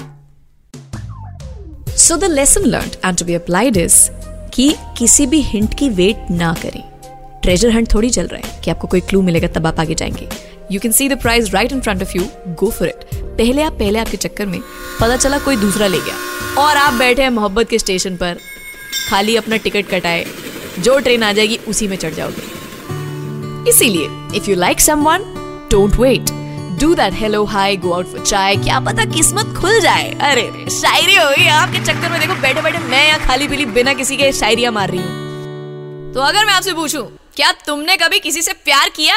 So 1.97 2.15
the 2.17 2.23
lesson 2.23 2.65
learn 2.65 2.89
and 3.05 3.17
to 3.17 3.25
be 3.25 3.33
applied 3.33 3.77
is 3.77 3.97
कि 4.53 4.73
किसी 4.97 5.27
भी 5.27 5.41
हिंट 5.43 5.77
की 5.79 5.89
वेट 5.91 6.31
ना 6.31 6.53
करें। 6.53 6.81
ट्रेजर 7.41 7.71
हंट 7.71 7.93
थोड़ी 7.93 8.09
चल 8.09 8.27
रहा 8.27 8.47
है 8.47 8.61
कि 8.61 8.71
आपको 8.71 8.87
कोई 8.87 9.01
क्लू 9.01 9.21
मिलेगा 9.21 9.47
तब 9.47 9.67
आप 9.67 9.79
आगे 9.79 9.95
जाएँगे। 9.95 10.27
You 10.71 10.79
can 10.79 10.91
see 10.91 11.09
the 11.09 11.19
prize 11.21 11.53
right 11.55 11.71
in 11.71 11.81
front 11.81 12.01
of 12.01 12.17
you 12.17 12.25
go 12.59 12.71
for 12.71 12.87
it 12.87 13.05
पहले 13.15 13.61
आप, 13.61 13.73
पहले 13.73 13.99
आपके 13.99 14.17
चक्कर 14.17 14.45
में 14.45 14.59
पता 15.01 15.17
चला 15.17 15.39
कोई 15.39 15.55
दूसरा 15.57 15.87
ले 15.87 15.99
गया। 15.99 16.63
और 16.63 16.77
आप 16.77 16.93
बैठे 16.93 17.21
हैं 17.21 17.29
मोहब्बत 17.29 17.69
के 17.69 17.79
स्टेशन 17.79 18.15
पर। 18.15 18.37
खाली 19.09 19.35
अपना 19.35 19.57
टिकट 19.57 19.89
कटाए। 19.89 20.25
जो 20.79 20.99
ट्रेन 20.99 21.23
आ 21.23 21.31
जाएगी, 21.31 21.57
उसी 21.67 21.87
में 21.87 21.97
चढ़ 21.97 22.13
जाओगे। 22.13 22.53
इसीलिए 23.67 24.09
if 24.37 24.49
you 24.49 24.55
like 24.55 24.81
someone 24.81 25.23
don't 25.71 25.95
wait 25.95 26.31
do 26.79 26.93
that 26.95 27.13
hello 27.13 27.43
hi 27.45 27.77
go 27.77 27.91
out 27.93 28.05
for 28.05 28.25
chai 28.25 28.55
क्या 28.57 28.79
पता 28.79 29.05
किस्मत 29.05 29.53
खुल 29.57 29.79
जाए। 29.81 30.09
अरे 30.21 30.69
शायरी 30.71 31.15
हो 31.15 31.29
गई, 31.29 31.47
आपके 31.49 31.79
चक्कर 31.79 32.09
में 32.11 32.19
देखो, 32.19 32.35
बैठे 32.41 32.61
बैठे 32.61 32.79
मैं 32.79 33.07
या 33.07 33.17
खाली 33.17 33.47
पीली 33.47 33.65
बिना 33.77 33.93
किसी 33.93 34.17
के 34.17 34.31
शायरिया 34.33 34.71
मार 34.71 34.89
रही 34.89 34.99
हूँ। 34.99 36.13
तो 36.13 36.21
अगर 36.21 36.45
मैं 36.45 36.53
आपसे 36.53 36.73
पूछूँ, 36.73 37.05
क्या 37.35 37.51
तुमने 37.65 37.95
कभी 37.97 38.19
किसी 38.19 38.41
से 38.41 38.53
प्यार 38.65 38.89
किया? 38.89 39.15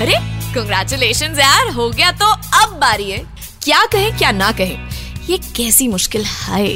अरे 0.00 0.14
कंग्रेचुलेशन 0.54 1.38
यार, 1.40 1.68
हो 1.70 1.88
गया 1.90 2.10
तो 2.12 2.32
अब 2.62 2.78
बारी 2.80 3.10
है। 3.10 3.18
क्या 3.64 3.84
कहें, 3.92 4.16
क्या 4.18 4.30
ना 4.32 4.50
कहें, 4.52 4.88
ये 5.28 5.38
कैसी 5.56 5.88
मुश्किल 5.88 6.24
है 6.24 6.66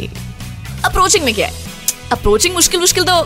अप्रोचिंग 0.85 1.25
में 1.25 1.35
क्या 1.35 1.47
है? 1.47 1.69
अप्रोचिंग 2.13 2.55
मुश्किल 2.55 2.81
मुश्किल 2.81 3.05
तो 3.05 3.23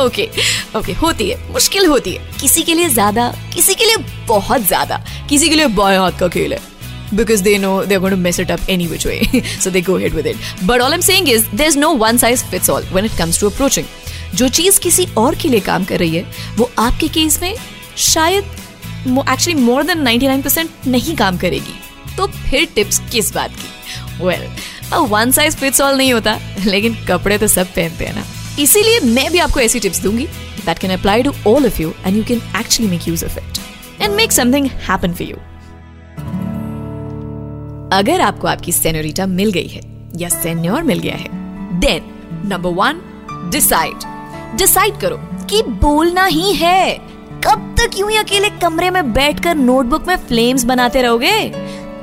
ओके 0.00 0.28
ओके 0.76 0.92
होती 0.92 1.28
है, 1.30 1.36
मुश्किल 1.52 1.86
होती 1.86 2.12
है 2.12 2.30
किसी 2.40 2.62
के 2.62 2.74
लिए 2.74 2.88
ज़्यादा, 2.88 3.32
किसी 3.54 3.74
के 3.74 3.84
लिए 3.84 3.96
बहुत 4.28 4.60
ज़्यादा, 4.66 5.00
किसी 5.28 5.48
के 5.48 5.56
लिए 5.56 5.66
बाएँ 5.66 5.98
हाथ 5.98 6.18
का 6.20 6.28
खेल 6.28 6.52
है 6.52 6.60
because 7.14 7.42
they 7.42 7.58
know 7.58 7.72
they're 7.84 8.00
going 8.00 8.14
to 8.14 8.20
mess 8.20 8.38
it 8.38 8.50
up 8.50 8.62
any 8.70 8.86
which 8.90 9.04
way. 9.04 9.42
so 9.60 9.70
they 9.70 9.82
go 9.82 9.96
ahead 9.96 10.14
with 10.14 10.26
it. 10.26 10.36
But 10.66 10.80
all 10.80 10.94
I'm 10.94 11.02
saying 11.02 11.26
is, 11.28 11.46
there's 11.50 11.76
no 11.76 11.92
one 11.92 12.18
size 12.18 12.42
fits 12.42 12.70
all 12.70 12.82
when 12.96 13.04
it 13.04 13.18
comes 13.18 13.40
to 13.40 13.48
approaching. 13.48 13.90
जो 14.34 14.48
चीज़ 14.48 14.80
किसी 14.80 15.06
और 15.18 15.34
के 15.34 15.48
लिए 15.48 15.60
काम 15.60 15.84
कर 15.84 15.98
रही 15.98 16.16
है, 16.16 16.24
वो 16.56 16.70
आपके 16.78 17.08
केस 17.08 17.40
में 17.42 17.54
शायद 17.98 18.44
एक्चुअली 19.06 19.54
मोर 19.60 19.82
देन 19.82 20.04
99% 20.06 20.86
नहीं 20.86 21.16
काम 21.16 21.38
करेगी 21.38 21.74
तो 22.16 22.26
फिर 22.26 22.68
टिप्स 22.74 23.00
किस 23.12 23.32
बात 23.34 23.50
की 23.60 24.24
well 24.24 24.48
one 25.10 25.30
size 25.30 25.56
fits 25.56 25.80
all 25.80 25.96
नहीं 25.96 26.12
होता, 26.12 26.38
लेकिन 26.66 26.96
कपड़े 27.08 27.38
तो 27.38 27.46
सब 27.48 27.74
पहनते 27.76 28.04
हैं 28.04 28.14
ना 28.14 28.24
इसीलिए 28.58 29.00
मैं 29.00 29.32
भी 29.32 29.38
आपको 29.38 29.60
ऐसी 29.60 29.80
टिप्स 29.80 30.00
दूँगी 30.00 30.26
that 30.66 30.78
can 30.78 30.90
apply 30.90 31.22
to 31.22 31.32
all 31.46 31.66
of 31.66 31.82
you 31.82 31.94
and 32.06 32.16
you 32.16 32.24
can 32.24 32.42
actually 32.60 32.90
make 32.90 33.08
use 33.08 33.24
of 33.24 33.38
it 33.38 33.58
and 34.02 34.14
make 34.14 34.32
something 34.32 34.66
happen 34.66 35.12
for 35.12 35.28
you 35.28 35.36
अगर 37.96 38.20
आपको 38.20 38.46
आपकी 38.46 38.72
सेनोरिटा 38.72 39.26
मिल 39.26 39.50
गई 39.50 39.66
है 39.66 39.80
या 40.16 40.28
सेन्योर 40.28 40.82
मिल 40.82 40.98
गया 40.98 41.14
है 41.14 41.28
then 41.80 42.04
number 42.48 42.70
one 42.70 43.00
decide 43.50 43.94
decide 44.58 45.00
करो 45.00 45.16
कि 45.50 45.62
बोलना 45.62 46.24
ही 46.24 46.52
है। 46.52 46.98
कब 47.46 47.76
तक 47.78 47.98
यूँ 47.98 48.12
अकेले 48.12 48.50
कमरे 48.50 48.90
में 48.90 49.12
बैठकर 49.12 49.54
नोटबुक 49.54 50.08
में 50.08 50.16
फ्लेम्स 50.16 50.64
बनाते 50.64 51.02
रहोगे? 51.02 51.52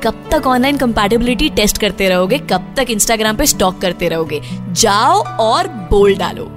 कब 0.03 0.23
तक 0.31 0.47
ऑनलाइन 0.47 0.77
कंपैटिबिलिटी 0.77 1.49
टेस्ट 1.49 1.77
करते 1.77 2.09
रहोगे, 2.09 2.37
कब 2.51 2.73
तक 2.77 2.89
इंस्टाग्राम 2.89 3.37
पे 3.37 3.45
स्टॉक 3.45 3.79
करते 3.81 4.07
रहोगे? 4.09 4.41
जाओ 4.73 5.23
और 5.39 5.67
बोल 5.89 6.15
डालो। 6.15 6.47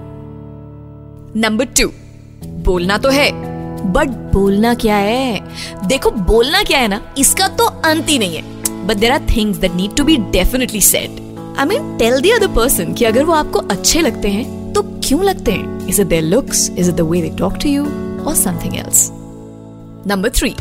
नंबर 1.36 1.64
टू 1.80 1.88
बोलना 2.64 2.98
तो 2.98 3.10
है 3.10 3.30
बट 3.92 4.08
बोलना 4.32 4.74
क्या 4.74 4.96
है? 4.96 5.40
देखो, 5.86 6.10
बोलना 6.10 6.62
क्या 6.62 6.78
है 6.78 6.88
ना, 6.88 7.00
इसका 7.18 7.48
तो 7.48 7.64
अंत 7.64 8.08
ही 8.08 8.18
नहीं 8.18 8.36
है 8.36 8.86
but 8.86 8.96
there 8.96 9.12
are 9.12 9.26
things 9.36 9.58
that 9.58 9.74
need 9.74 9.96
to 9.96 10.04
be 10.04 10.16
definitely 10.32 10.80
said 10.80 11.20
I 11.58 11.64
mean 11.66 11.96
tell 11.98 12.20
the 12.20 12.30
other 12.30 12.48
person 12.48 12.92
कि 12.94 13.04
अगर 13.04 13.24
वो 13.24 13.32
आपको 13.32 13.58
अच्छे 13.60 14.00
लगते 14.00 14.28
हैं 14.28 14.72
तो 14.72 14.82
क्यों 14.82 15.24
लगते 15.24 15.52
हैं? 15.52 15.88
Is 15.88 16.00
it 16.00 16.06
their 16.06 16.22
looks 16.22 16.70
is 16.70 16.90
it 16.90 16.96
the 16.96 17.00
way 17.00 17.22
they 17.22 17.36
talk 17.38 17.56
to 17.62 17.68
you 17.68 17.84
और 18.24 18.34
something 18.34 18.76
else 18.76 19.08
number 20.06 20.30
three 20.30 20.54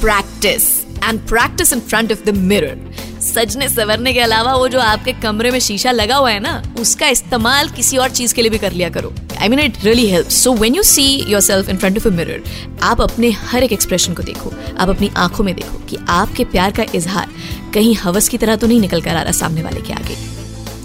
practice 0.00 0.68
and 1.04 1.20
practice 1.28 1.72
in 1.72 1.80
front 1.80 2.12
of 2.12 2.24
the 2.24 2.34
mirror 2.36 3.08
सजने 3.22 3.68
सवरने 3.68 4.12
के 4.12 4.20
अलावा 4.20 4.54
वो 4.54 4.68
जो 4.68 4.78
आपके 4.80 5.12
कमरे 5.22 5.50
में 5.50 5.58
शीशा 5.60 5.90
लगा 5.92 6.16
हुआ 6.16 6.30
है 6.30 6.40
ना, 6.40 6.62
उसका 6.80 7.08
इस्तेमाल 7.08 7.68
किसी 7.70 7.96
और 7.96 8.10
चीज़ 8.10 8.34
के 8.34 8.42
लिए 8.42 8.50
भी 8.50 8.58
कर 8.58 8.72
लिया 8.72 8.88
करो। 8.90 9.12
I 9.40 9.48
mean 9.48 9.58
it 9.60 9.84
really 9.84 10.06
help 10.10 10.28
so 10.28 10.52
when 10.54 10.74
you 10.74 10.82
see 10.82 11.04
yourself 11.40 11.68
in 11.68 11.76
front 11.76 11.98
of 11.98 12.08
a 12.08 12.10
mirror 12.10 12.42
आप 12.82 13.00
अपने 13.00 13.30
हर 13.30 13.62
एक 13.62 13.72
एक्सप्रेशन 13.72 14.14
को 14.14 14.22
देखो। 14.22 14.52
आप 14.78 14.88
अपनी 14.88 15.10
आँखों 15.18 15.44
में 15.44 15.54
देखो 15.54 15.78
कि 15.90 15.98
आपके 16.08 16.44
प्यार 16.46 16.70
का 16.70 16.84
इजहार 16.94 17.28
कहीं 17.74 17.94
हवस 17.96 18.28
की 18.28 18.38
तरह 18.38 18.56
तो 18.56 18.66
नहीं 18.66 18.80
निकल 18.80 19.00
कर 19.00 19.16
आ 19.16 19.22
रहा 19.22 19.32
सामने 19.32 19.62
वाले 19.62 19.80
के 19.80 19.92
आगे। 19.92 20.16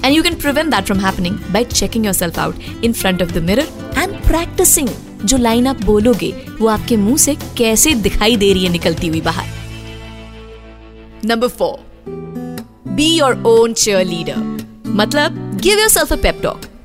And 0.05 0.15
you 0.15 0.23
can 0.23 0.35
prevent 0.35 0.71
that 0.71 0.85
from 0.85 0.99
happening 0.99 1.37
by 1.51 1.63
checking 1.65 2.05
yourself 2.13 2.39
out 2.39 2.83
in 2.83 2.93
front 2.93 3.21
of 3.21 3.31
the 3.31 3.43
mirror 3.43 3.67
and 3.97 4.13
practicing 4.23 4.89
जो 5.23 5.37
लाइन 5.37 5.67
आप 5.67 5.83
बोलोगे, 5.83 6.33
वो 6.59 6.67
आपके 6.67 6.97
मुँह 6.97 7.17
से 7.17 7.35
कैसे 7.57 7.93
दिखाई 7.95 8.35
दे 8.37 8.51
रही 8.53 8.63
है 8.63 8.71
निकलती 8.71 9.07
हुई 9.07 9.21
बाहर। 9.21 9.54
Number 11.25 11.47
four 11.49 12.93
be 12.95 13.07
your 13.09 13.43
own 13.47 13.73
cheerleader 14.05 14.37
मतलब 14.87 15.59
give 15.63 15.79
yourself 15.89 16.13
a 16.13 16.15
pep 16.23 16.41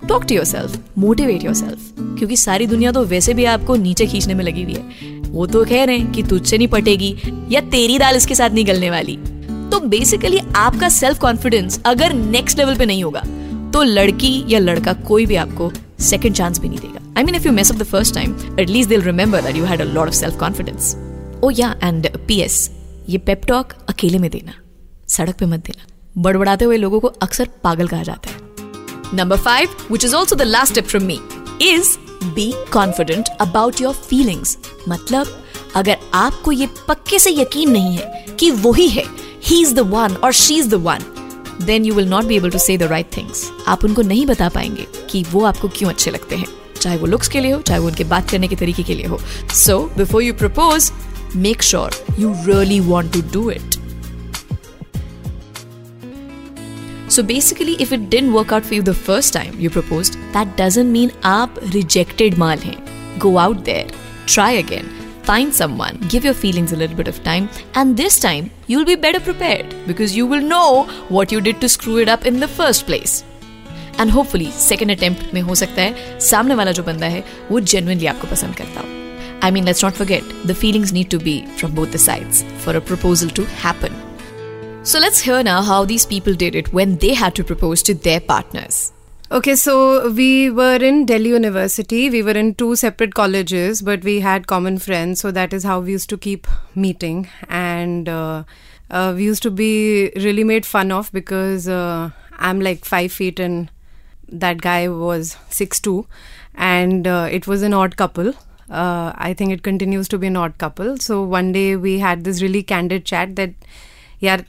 talk 0.09 0.25
to 0.29 0.35
yourself 0.45 0.99
motivate 0.99 1.45
yourself 1.55 1.95
क्योंकि 2.19 2.37
सारी 2.37 2.67
दुनिया 2.67 2.93
तो 2.93 3.05
वैसे 3.07 3.35
भी 3.35 3.45
आपको 3.47 3.77
नीचे 3.77 4.07
खींचने 4.07 4.35
में 4.35 4.45
लगी 4.45 4.63
हुई 4.63 4.73
है। 4.73 5.19
वो 5.31 5.47
तो 5.47 5.65
कह 5.65 5.85
रहे 5.85 5.99
हैं 5.99 6.11
कि 6.13 6.23
तुझसे 6.23 6.59
नहीं 6.59 6.69
पटेगी 6.69 7.15
या 7.51 7.61
तेरी 7.71 7.99
दाल 7.99 8.17
इसके 8.17 8.35
साथ 8.35 8.51
नहीं 8.51 8.67
गलने 8.67 8.91
वाली। 8.91 9.17
तो 9.71 9.81
बेसिकली 9.81 10.41
आपका 10.57 10.89
सेल्फ 10.89 11.19
कॉन्फिडेंस 11.19 11.81
अगर 11.87 12.13
नेक्स्ट 12.15 12.59
लेवल 12.59 12.79
पे 12.79 12.87
नहीं 12.87 13.05
होगा 13.05 13.23
तो 13.73 13.83
लड़की 13.83 14.33
या 14.49 14.59
लड़का 14.59 14.93
कोई 15.09 15.27
भी 15.27 15.37
आपको 15.37 15.71
सेकंड 16.01 16.35
चांस 16.35 16.59
भी 16.59 16.69
नहीं 16.69 16.79
देगा। 16.79 17.01
I 17.17 17.25
mean 17.25 17.35
if 17.35 17.47
you 17.47 17.53
mess 17.53 17.73
up 17.73 17.79
the 17.79 17.85
first 17.85 18.15
time 18.15 18.35
at least 18.61 18.89
they'll 18.89 19.03
remember 19.03 19.43
that 19.43 19.57
you 19.57 19.65
had 19.65 19.81
a 19.81 19.85
lot 19.85 20.09
of 20.09 20.15
self 20.15 20.39
confidence 20.39 20.95
oh 21.45 21.51
yeah 21.51 21.75
and 21.85 22.09
PS 22.27 22.71
ये 23.09 23.19
पेप 23.19 23.45
टॉक 23.49 23.73
अकेले 23.89 24.19
में 24.19 24.31
देना, 24.31 24.53
सड़क 25.09 25.39
पे 25.39 25.47
मत 25.47 25.61
देना। 25.61 25.87
बड़बड़ाते 26.19 26.65
हुए 26.65 26.77
लोगों 26.77 27.01
को 27.01 27.09
अक्सर 27.23 27.49
पागल 27.65 27.89
कहा 27.89 28.03
जाता 28.03 28.31
है। 28.31 29.17
Number 29.17 29.37
five 29.39 29.77
which 29.93 30.05
is 30.05 30.15
also 30.15 30.37
the 30.37 30.43
last 30.43 30.75
tip 30.75 30.87
from 30.87 31.05
me 31.05 31.19
is 31.63 31.97
be 32.25 32.53
confident 32.73 33.29
about 33.41 33.81
your 33.81 33.95
feelings 33.95 34.57
मतलब 34.89 35.27
अगर 35.77 35.97
आपको 36.15 36.53
ये 36.53 36.69
पक्के 36.89 37.19
से 37.19 37.31
यकीन 37.31 37.71
नहीं 37.71 37.97
है 37.97 38.25
कि 38.41 38.51
वही 38.51 38.89
है 38.89 39.05
ही 39.45 39.61
इज़ 39.63 39.75
द 39.75 39.81
वन 39.89 40.15
और 40.15 40.33
she 40.33 40.59
is 40.59 40.69
the 40.69 40.75
one 40.83 41.05
then 41.63 41.85
you 41.85 41.95
will 41.95 42.09
not 42.09 42.25
be 42.25 42.37
able 42.37 42.51
to 42.51 42.59
say 42.59 42.77
the 42.79 42.83
right 42.83 43.17
things 43.17 43.51
आप 43.69 43.85
उनको 43.85 44.03
नहीं 44.03 44.27
बता 44.27 44.49
पाएँगे 44.49 44.87
कि 45.11 45.25
वो 45.31 45.45
आपको 45.45 45.69
क्यों 45.69 45.91
अच्छे 45.91 46.11
लगते 46.11 46.37
हैं, 46.37 46.47
चाहे 46.81 46.97
वो 46.97 47.07
लुक्स 47.07 47.29
के 47.29 47.41
लिए 47.41 47.53
हो, 47.53 47.61
चाहे 47.61 47.81
वो 47.81 47.87
उनके 47.87 48.05
बात 48.05 48.31
करने 48.31 48.49
के 48.49 48.57
तरीके 48.57 48.83
के 48.83 48.95
लिए 48.95 49.07
हो। 49.07 49.19
So 49.55 49.79
before 49.97 50.23
you 50.23 50.35
propose 50.35 50.91
Make 51.46 51.64
sure 51.64 52.04
you 52.20 52.34
really 52.46 52.80
want 52.92 53.14
to 53.14 53.22
do 53.34 53.50
it 53.52 53.74
So 57.10 57.24
basically, 57.28 57.74
if 57.84 57.92
it 57.94 58.06
didn't 58.14 58.34
work 58.36 58.50
out 58.52 58.66
for 58.70 58.74
you 58.76 58.84
the 58.88 58.94
first 58.94 59.34
time 59.34 59.60
you 59.66 59.70
proposed, 59.70 60.16
that 60.32 60.50
doesn't 60.58 60.90
mean 60.96 61.12
aap 61.30 61.60
rejected 61.76 62.40
maal 62.42 62.64
hain. 62.64 62.82
Go 63.26 63.32
out 63.44 63.62
there, 63.70 63.86
try 64.26 64.48
again, 64.64 64.90
find 65.30 65.56
someone, 65.60 66.02
give 66.16 66.26
your 66.26 66.34
feelings 66.34 66.74
a 66.74 66.82
little 66.82 66.98
bit 66.98 67.08
of 67.08 67.22
time, 67.24 67.48
and 67.76 67.96
this 67.96 68.20
time 68.20 68.50
you'll 68.68 68.90
be 68.92 68.98
better 69.06 69.22
prepared 69.30 69.78
because 69.88 70.18
you 70.18 70.28
will 70.34 70.44
know 70.50 70.84
what 71.10 71.32
you 71.32 71.40
did 71.42 71.62
to 71.62 71.70
screw 71.70 71.98
it 72.00 72.14
up 72.18 72.26
in 72.26 72.40
the 72.40 72.52
first 72.58 72.86
place. 72.92 73.16
And 74.00 74.12
hopefully 74.12 74.52
second 74.52 74.92
attempt 74.92 75.34
में 75.34 75.42
हो 75.42 75.56
सकता 75.56 75.82
है 75.82 76.20
सामने 76.20 76.56
वाला 76.56 76.72
जो 76.72 76.84
बंदा 76.84 77.08
है 77.08 77.24
वो 77.52 77.60
जेनुअनली 77.60 78.06
आपको 78.06 78.28
पसंद 78.32 78.56
करता 78.56 78.82
हो 78.82 78.99
I 79.43 79.51
mean, 79.51 79.65
let's 79.65 79.83
not 79.83 79.95
forget, 79.95 80.23
the 80.45 80.55
feelings 80.55 80.93
need 80.93 81.11
to 81.11 81.19
be 81.19 81.47
from 81.57 81.75
both 81.75 81.93
the 81.93 81.99
sides 81.99 82.43
for 82.59 82.77
a 82.77 82.81
proposal 82.81 83.31
to 83.31 83.45
happen. 83.47 83.95
So 84.83 84.99
let's 84.99 85.21
hear 85.21 85.43
now 85.43 85.63
how 85.63 85.85
these 85.85 86.07
people 86.07 86.35
did 86.35 86.55
it 86.55 86.73
when 86.73 86.97
they 86.99 87.15
had 87.15 87.35
to 87.37 87.45
propose 87.45 87.83
to 87.85 87.95
their 87.95 88.21
partners. 88.21 88.93
Okay, 89.33 89.55
so 89.55 90.11
we 90.11 90.51
were 90.51 90.77
in 90.77 91.07
Delhi 91.07 91.29
University. 91.29 92.11
We 92.11 92.23
were 92.23 92.33
in 92.33 92.55
two 92.55 92.75
separate 92.77 93.15
colleges, 93.15 93.81
but 93.81 94.03
we 94.03 94.21
had 94.21 94.47
common 94.47 94.79
friends. 94.79 95.21
So 95.21 95.31
that 95.31 95.53
is 95.53 95.63
how 95.63 95.81
we 95.81 95.93
used 95.93 96.11
to 96.11 96.19
keep 96.19 96.47
meeting. 96.75 97.29
And 97.49 98.09
uh, 98.09 98.45
uh, 98.91 99.13
we 99.17 99.25
used 99.25 99.43
to 99.45 99.51
be 99.51 100.11
really 100.17 100.45
made 100.45 100.67
fun 100.67 100.91
of 100.91 101.13
because 101.13 101.69
uh, 101.69 102.11
I'm 102.39 102.61
like 102.61 102.85
five 102.85 103.13
feet 103.13 103.39
and 103.39 103.71
that 104.29 104.61
guy 104.61 104.89
was 104.89 105.37
six 105.49 105.79
two, 105.79 106.07
and 106.55 107.07
uh, 107.07 107.29
it 107.31 107.47
was 107.47 107.63
an 107.63 107.73
odd 107.73 107.97
couple 107.97 108.35
Uh, 108.71 109.13
I 109.17 109.35
think 109.35 109.53
it 109.53 109.63
continues 109.63 110.09
to 110.09 110.19
be 110.19 110.27
an 110.29 110.37
odd 110.37 110.57
couple. 110.59 110.97
So 110.99 111.23
one 111.23 111.53
day 111.53 111.77
we 111.77 111.99
had 111.99 112.25
this 112.25 112.41
really 112.43 112.63
candid 112.63 113.05
chat 113.05 113.37
that, 113.37 113.55
yeah, 114.21 114.43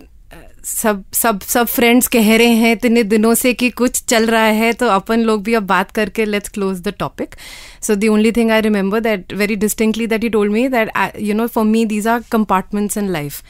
सब 0.65 1.03
सब 1.13 1.39
सब 1.41 1.67
friends 1.67 2.07
कह 2.07 2.35
रहे 2.37 2.53
हैं 2.55 2.71
इतने 2.71 3.03
दिनों 3.03 3.33
से 3.35 3.53
कि 3.53 3.69
कुछ 3.69 4.03
चल 4.09 4.25
रहा 4.29 4.45
है 4.57 4.71
तो 4.73 4.87
अपन 4.87 5.19
लोग 5.19 5.43
भी 5.43 5.53
अब 5.53 5.63
बात 5.67 5.91
करके 5.91 6.25
let's 6.25 6.49
close 6.49 6.81
the 6.81 6.93
topic 6.99 7.35
so 7.83 7.95
the 7.95 8.07
only 8.07 8.31
thing 8.31 8.51
I 8.51 8.61
remember 8.61 8.99
that 8.99 9.33
very 9.33 9.55
distinctly 9.63 10.07
that 10.07 10.23
you 10.23 10.29
told 10.29 10.51
me 10.53 10.67
that 10.69 10.91
you 11.19 11.35
know 11.35 11.47
for 11.55 11.65
me 11.65 11.85
these 11.85 12.07
are 12.07 12.21
compartments 12.31 12.97
in 12.97 13.09
life 13.11 13.41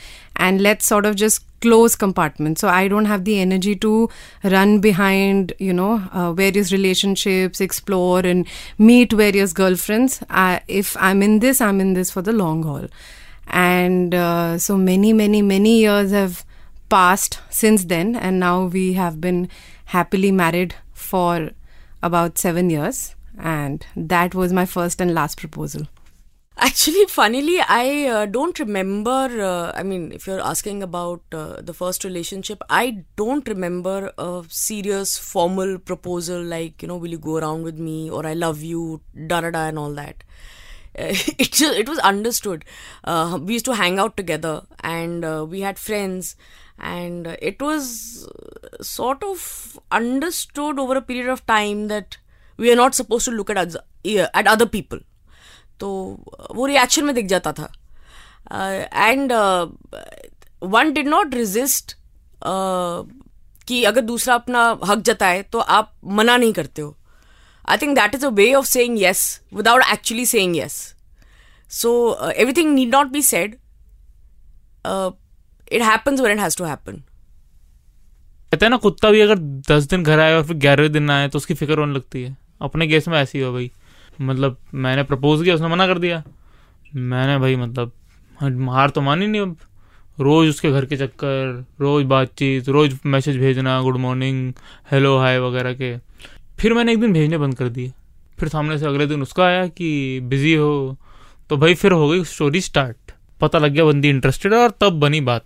and 0.48 0.62
let's 0.68 0.86
sort 0.94 1.06
of 1.06 1.16
just 1.22 1.46
close 1.66 1.96
compartments 2.04 2.62
so 2.62 2.70
i 2.76 2.88
don't 2.94 3.10
have 3.14 3.24
the 3.26 3.40
energy 3.40 3.76
to 3.86 4.10
run 4.56 4.80
behind 4.86 5.54
you 5.60 5.74
know 5.80 5.92
uh, 6.12 6.34
various 6.34 6.72
relationships 6.72 7.62
explore 7.62 8.20
and 8.20 8.48
meet 8.92 9.14
various 9.24 9.54
girlfriends 9.54 10.22
if 10.68 10.96
i'm 11.10 11.22
in 11.30 11.40
this 11.48 11.62
i'm 11.62 11.84
in 11.88 11.94
this 12.00 12.16
for 12.18 12.24
the 12.30 12.34
long 12.34 12.64
haul 12.64 12.88
and 13.48 14.16
uh, 14.16 14.58
so 14.58 14.78
many 14.78 15.14
many 15.14 15.42
many 15.42 15.80
years 15.82 16.12
have 16.12 16.44
passed 16.92 17.40
since 17.50 17.86
then, 17.86 18.16
and 18.16 18.40
now 18.40 18.66
we 18.66 18.94
have 18.94 19.22
been 19.22 19.50
happily 19.86 20.32
married 20.32 20.76
for 20.94 21.52
about 22.04 22.38
seven 22.38 22.70
years. 22.70 23.16
And 23.40 23.86
that 23.96 24.36
was 24.36 24.52
my 24.52 24.66
first 24.66 25.00
and 25.02 25.14
last 25.14 25.38
proposal. 25.38 25.88
Actually, 26.58 27.06
funnily, 27.08 27.60
I 27.62 28.08
uh, 28.08 28.26
don't 28.26 28.60
remember. 28.60 29.42
Uh, 29.42 29.72
I 29.74 29.84
mean, 29.84 30.12
if 30.12 30.28
you're 30.28 30.42
asking 30.42 30.84
about 30.84 31.22
uh, 31.32 31.62
the 31.62 31.74
first 31.74 32.04
relationship, 32.04 32.62
I 32.70 33.04
don't 33.16 33.48
remember 33.48 34.12
a 34.18 34.44
serious 34.50 35.18
formal 35.18 35.80
proposal 35.80 36.44
like, 36.44 36.82
you 36.82 36.88
know, 36.90 36.98
will 36.98 37.10
you 37.10 37.18
go 37.18 37.38
around 37.38 37.64
with 37.64 37.80
me 37.80 38.10
or 38.10 38.26
I 38.26 38.34
love 38.34 38.62
you, 38.62 39.02
da 39.28 39.42
da 39.42 39.52
da, 39.52 39.68
and 39.68 39.80
all 39.80 39.94
that. 39.94 40.24
it 40.96 41.54
just, 41.54 41.78
it 41.78 41.88
was 41.88 42.00
understood. 42.00 42.66
Uh, 43.06 43.40
we 43.42 43.54
used 43.54 43.66
to 43.66 43.76
hang 43.76 43.98
out 43.98 44.18
together 44.18 44.64
and 44.82 45.24
uh, 45.24 45.46
we 45.50 45.62
had 45.62 45.80
friends 45.80 46.36
and 46.78 47.28
it 47.42 47.62
was 47.62 48.28
sort 48.82 49.24
of 49.24 49.80
understood 49.90 50.80
over 50.80 50.98
a 50.98 51.02
period 51.02 51.30
of 51.30 51.46
time 51.46 51.88
that 51.88 52.18
we 52.58 52.72
are 52.72 52.76
not 52.76 52.94
supposed 52.94 53.26
to 53.26 53.32
look 53.32 53.50
at 53.50 53.76
at 54.06 54.48
other 54.48 54.66
people 54.66 55.00
तो 55.82 55.90
वो 56.56 56.66
reaction 56.66 57.06
में 57.06 57.14
दिख 57.16 57.26
जाता 57.28 57.52
था। 57.54 57.72
And 58.96 59.32
one 60.62 60.92
did 60.94 61.08
not 61.08 61.34
resist 61.36 61.96
कि 63.68 63.84
अगर 63.84 64.02
दूसरा 64.04 64.36
अपना 64.36 64.62
हक 64.88 65.00
जताए 65.02 65.42
तो 65.44 65.60
आप 65.60 65.94
मना 66.06 66.38
नहीं 66.38 66.54
करते 66.54 66.82
हो। 66.82 66.96
I 67.66 67.78
think 67.78 67.96
that 67.96 68.16
is 68.16 68.26
a 68.26 68.30
way 68.32 68.54
of 68.54 68.66
saying 68.68 69.02
yes 69.02 69.42
without 69.54 69.84
actually 69.92 70.26
saying 70.26 70.58
yes 70.58 70.74
so 71.72 71.92
everything 72.32 72.74
need 72.74 72.96
not 72.96 73.08
be 73.12 73.22
said 73.24 73.56
it 75.72 75.82
happens 75.84 76.22
when 76.22 76.34
it 76.34 76.42
has 76.42 76.58
to 76.58 76.64
happen 76.66 77.04
कहते 78.52 78.66
हैं 78.66 78.70
ना, 78.70 78.78
कुत्ता 78.78 79.10
भी 79.12 79.22
अगर 79.22 79.38
दस 79.70 79.84
दिन 79.90 80.04
घर 80.04 80.20
आए 80.20 80.34
और 80.36 80.44
फिर 80.46 80.58
ग्यारहवें 80.58 80.92
दिन 80.92 81.10
आए 81.10 81.28
तो 81.30 81.38
उसकी 81.38 81.54
फ़िक्र 81.54 81.80
होने 81.80 81.94
लगती 81.94 82.24
है। 82.24 82.36
अपने 82.62 82.88
केस 82.88 83.08
में 83.08 83.18
ऐसी 83.20 83.40
हो 83.40 83.52
भाई। 83.54 83.72
मतलब 84.22 84.58
मैंने 84.74 85.04
प्रपोज 85.04 85.44
किया, 85.44 85.56
उसने 85.56 85.68
मना 85.68 85.88
कर 85.88 86.00
दिया। 86.00 86.24
मैंने 86.96 87.38
भाई 87.38 87.56
मतलब 87.56 87.92
हार 88.70 88.90
तो 88.90 89.02
मानी 89.02 89.28
नहीं 89.28 89.42
अब। 89.42 89.58
रोज़ 90.20 90.50
उसके 90.50 90.72
घर 90.72 90.86
के 90.86 90.98
चक्कर, 90.98 91.66
रोज़ 91.82 92.06
बातचीत, 92.06 92.70
रोज़ 92.70 92.96
मैसेज 93.06 93.38
भेजना 93.38 93.82
गुड 93.82 93.98
मॉर्निंग 93.98 94.54
हेलो 94.92 95.18
हाय 95.18 95.40
वगैरह 95.40 95.74
के। 95.74 95.98
फिर 96.60 96.74
मैंने 96.74 96.94
एक 96.94 97.00
दिन 97.02 97.14
भेजने 97.14 97.38
बंद 97.38 97.56
कर 97.56 97.70
दिए। 97.70 97.92
फिर 98.40 98.50
सामने 98.50 98.78
से 98.78 98.86
अगले 98.86 99.08
दिन 99.08 99.22
उसका 99.22 99.44
आया 99.44 99.68
कि, 99.68 100.20
बिज़ी 100.20 100.54
हो। 100.54 100.98
तो 101.50 101.58
भाई 101.58 101.74
फिर 101.74 101.92
हो 101.92 102.10
गई 102.10 102.24
स्टोरी 102.24 102.62
स्टार्ट 102.62 103.12
पता 103.42 103.60
लग 103.60 103.72
गया 103.72 103.86
बंदी 103.86 104.10
इंटरेस्टेड 104.10 104.54
है 104.54 104.60
और 104.60 104.72
तब 104.82 104.90
बनी 104.90 105.22
बात। 105.22 105.44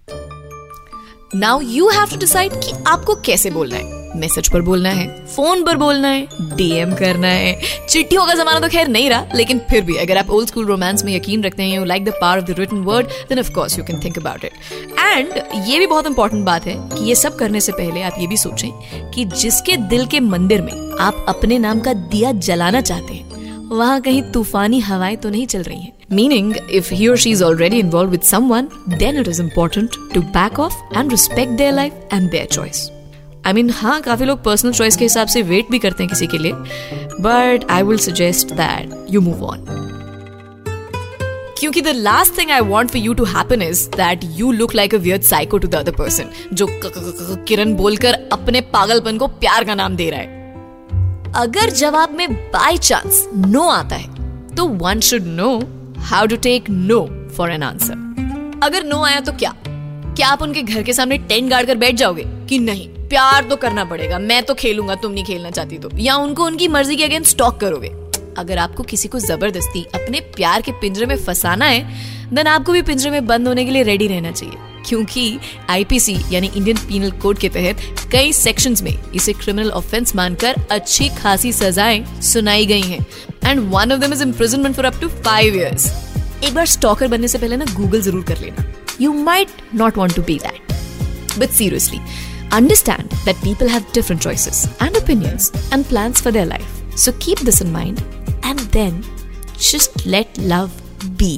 Now 1.36 1.62
you 1.62 1.90
have 1.90 2.06
to 2.06 2.18
decide 2.18 2.52
कि 2.54 2.84
आपको 2.88 3.16
कैसे 3.16 3.52
बोलना 3.52 3.76
है। 3.76 3.95
मैसेज 4.16 4.48
पर 4.54 4.62
बोलना 4.62 4.90
है 4.90 5.08
फ़ोन 5.36 5.64
पर 5.64 5.78
बोलना 5.78 6.08
है 6.08 6.28
डीएम 6.56 6.94
करना 6.96 7.28
है। 7.28 7.60
चिट्ठियों 7.90 8.26
का 8.26 8.34
जमाना 8.34 8.60
तो 8.60 8.68
खैर 8.68 8.88
नहीं 8.88 9.10
रहा 9.10 9.26
लेकिन 9.36 9.60
फिर 9.70 9.82
भी 9.82 9.96
अगर 9.96 10.18
आप 10.18 10.30
ओल्ड 10.30 10.48
स्कूल 10.48 10.66
रोमांस 10.66 11.04
में 11.06 11.16
यकीन 11.16 11.44
रखते 11.44 11.64
हैं 11.64 11.76
you 11.76 11.84
like 11.84 12.06
the 12.06 12.14
power 12.22 12.38
of 12.38 12.46
the 12.46 12.56
written 12.60 12.78
word 12.78 13.08
then 13.30 13.40
of 13.40 13.52
course 13.52 13.78
you 13.80 13.86
can 13.86 14.00
think 14.04 14.18
about 14.18 14.46
it 14.46 14.52
and 15.00 15.68
ये 15.68 15.80
भी 15.80 15.88
बहुत 15.88 16.08
इंपॉर्टेंट 16.08 16.46
बात 16.46 16.66
है 16.66 16.76
कि 16.76 17.06
ये 17.06 17.16
सब 17.16 17.36
करने 17.36 17.62
से 17.62 17.72
पहले 17.72 18.02
आप 18.02 18.16
ये 18.20 18.28
भी 18.28 18.38
सोचें 18.38 18.72
कि 19.12 19.26
जिसके 19.26 19.78
दिल 19.78 20.06
के 20.06 20.20
मंदिर 20.20 20.62
में 20.62 20.74
आप 21.00 21.26
अपने 21.30 21.58
नाम 21.60 21.80
का 21.80 21.94
दिया 21.94 22.32
जलाना 22.32 22.82
चाहते 22.82 23.14
हैं 23.14 23.24
वहाँ 23.70 24.02
कहीं 24.02 24.22
तूफानी 24.32 24.80
हवाएँ 24.80 25.16
तो 25.16 25.30
नहीं 25.30 25.46
चल 25.48 25.64
रही 25.64 25.82
हैं। 25.82 25.94
Meaning, 26.12 26.50
if 26.70 26.90
he 26.90 27.08
or 27.10 27.18
she 27.18 27.32
is 27.32 27.42
already 27.42 27.80
involved 27.80 28.12
with 28.12 28.24
someone, 28.24 28.68
then 29.00 29.18
it 29.18 29.28
is 29.28 29.40
important 29.40 29.98
to 30.14 30.22
back 30.36 30.60
off 30.60 30.76
and 30.94 31.12
respect 31.12 31.58
their 31.58 31.74
life 31.74 31.94
and 32.12 32.32
their 32.32 32.46
choice. 32.58 32.95
I 33.46 33.54
mean 33.54 33.70
हाँ 33.70 34.02
काफ़ी 34.02 34.26
लोग 34.26 34.44
पर्सनल 34.44 34.72
चॉइस 34.72 34.96
के 34.96 35.06
हिसाब 35.06 35.28
से 35.28 35.42
वेट 35.42 35.68
भी 35.72 35.80
करते 35.80 36.04
हैं 36.04 36.10
किसी 36.10 36.28
के 36.28 36.38
लिए 36.38 36.52
but 37.22 37.66
I 37.70 37.84
will 37.84 37.98
suggest 37.98 38.54
that 38.54 39.06
you 39.10 39.22
move 39.22 39.44
on 39.44 39.66
क्योंकि 41.60 41.82
the 41.82 41.88
last 41.88 42.38
thing 42.38 42.52
I 42.52 42.60
want 42.60 42.92
for 42.92 43.02
you 43.02 43.14
to 43.14 43.24
happen 43.24 43.62
is 43.62 43.90
that 43.90 44.20
you 44.24 44.52
look 44.52 44.76
like 44.76 44.96
a 44.96 44.98
weird 44.98 45.22
psycho 45.22 45.58
to 45.58 45.68
the 45.68 45.76
other 45.76 45.92
person 45.92 46.30
जो 46.54 46.68
किरण 47.48 47.76
बोलकर 47.76 48.14
अपने 48.34 48.62
पागलपन 48.62 49.18
को 49.18 49.28
प्यार 49.28 49.64
का 49.64 49.76
नाम 49.76 49.96
दे 49.96 50.10
रहा 50.10 50.20
है। 50.20 50.44
अगर 51.36 51.70
जवाब 51.70 52.16
में 52.16 52.34
बाय 52.34 52.78
चांस 52.78 53.30
नो 53.36 53.68
आता 53.70 53.96
है 53.96 54.56
तो 54.56 54.66
one 54.66 55.00
should 55.00 55.24
know 55.24 55.64
how 55.98 56.26
to 56.26 56.36
take 56.36 56.70
no 56.70 57.30
for 57.38 57.52
an 57.52 57.64
answer 57.64 58.60
अगर 58.64 58.84
नो 58.84 59.04
आया 59.04 59.20
तो 59.20 59.32
क्या? 59.32 59.54
क्या 60.18 60.28
आप 60.28 60.42
उनके 60.42 60.62
घर 60.62 60.84
के 60.84 60.94
सामने 60.94 61.18
टेंट 61.18 61.50
गाड़ 61.50 61.66
कर 61.66 61.78
बैठ 61.78 61.96
जाओगे 61.96 62.24
कि 62.50 62.60
नहीं? 62.60 62.90
प्यार 63.10 63.44
तो 63.44 63.56
करना 63.56 63.84
पड़ेगा। 63.86 64.20
मैं 64.20 64.42
तो 64.44 64.54
खेलूँगा, 64.54 64.96
तुम 64.96 65.12
नहीं 65.12 65.24
खेलना 65.26 65.52
चाहती 65.52 65.78
तो। 65.78 65.90
या 65.98 66.16
उनको 66.16 66.46
उनकी 66.46 66.68
मर्ज़ी 66.68 66.96
के 66.96 67.04
अगेंस्ट 67.04 67.30
स्टॉक 67.30 67.60
करोगे। 67.60 67.92
अगर 68.38 68.58
आपको 68.58 68.84
किसी 68.84 69.08
को 69.08 69.20
ज़बरदस्ती 69.20 69.84
अपने 69.96 70.20
प्यार 70.36 70.62
के 70.62 70.72
पिंजरे 70.72 71.06
में 71.06 71.16
फंसाना 71.18 71.66
है 71.66 71.84
देन 72.34 72.48
आपको 72.48 72.72
भी 72.72 72.82
पिंजरे 72.82 73.12
में 73.12 73.26
बंद 73.28 73.48
होने 73.48 73.66
के 73.66 73.72
लिए 73.72 73.84
रेडी 73.84 74.08
रहना 74.08 74.32
चाहिए। 74.32 74.58
क्योंकि 74.88 75.40
आईपीसी 75.70 76.16
यानी 76.32 76.50
इंडियन 76.56 76.78
पीनल 76.78 77.12
कोड 77.22 77.38
के 77.38 77.50
तहत 77.50 78.10
कई 78.12 78.34
सेक्शंस 78.34 78.82
में 78.84 78.94
इसे 79.16 79.34
क्रिमिनल 79.34 79.70
ऑफेंस 79.72 80.16
मानकर 80.16 80.56
अच्छी 80.72 81.08
खासी 81.18 81.52
सजाएँ 81.54 82.04
सुनाई 82.24 82.66
गई 82.66 82.82
हैं। 82.82 83.06
And 83.46 83.60
one 83.72 83.92
of 83.92 84.00
them 84.00 84.14
is 84.14 84.24
imprisonment 84.24 84.76
for 84.76 84.86
up 84.86 85.00
to 85.02 85.08
five 85.08 85.56
years 85.56 85.88
एक 86.44 86.54
बार 86.54 86.66
स्टॉकर 86.66 87.08
बनने 87.08 87.28
से 87.28 87.38
पहले 87.38 87.58
ना 87.58 87.66
गूगल 87.74 88.02
ज़रूर 88.02 88.24
कर 88.24 88.40
लेना। 88.40 88.66
You 89.02 89.14
might 89.14 89.50
not 89.76 89.98
want 89.98 90.16
to 90.16 90.22
be 90.22 90.38
that 90.40 91.40
but 91.40 91.50
seriously 91.52 92.00
Understand 92.55 93.11
that 93.25 93.41
people 93.43 93.69
have 93.69 93.93
different 93.93 94.23
choices 94.23 94.69
and 94.81 94.97
opinions 94.97 95.53
and 95.73 95.87
plans 95.87 96.21
for 96.21 96.33
their 96.33 96.47
life. 96.47 96.83
So 96.97 97.13
keep 97.13 97.39
this 97.41 97.61
in 97.61 97.73
mind 97.73 98.03
and 98.43 98.59
then 98.59 99.05
just 99.59 100.07
let 100.07 100.39
love 100.39 100.71
be. 101.17 101.33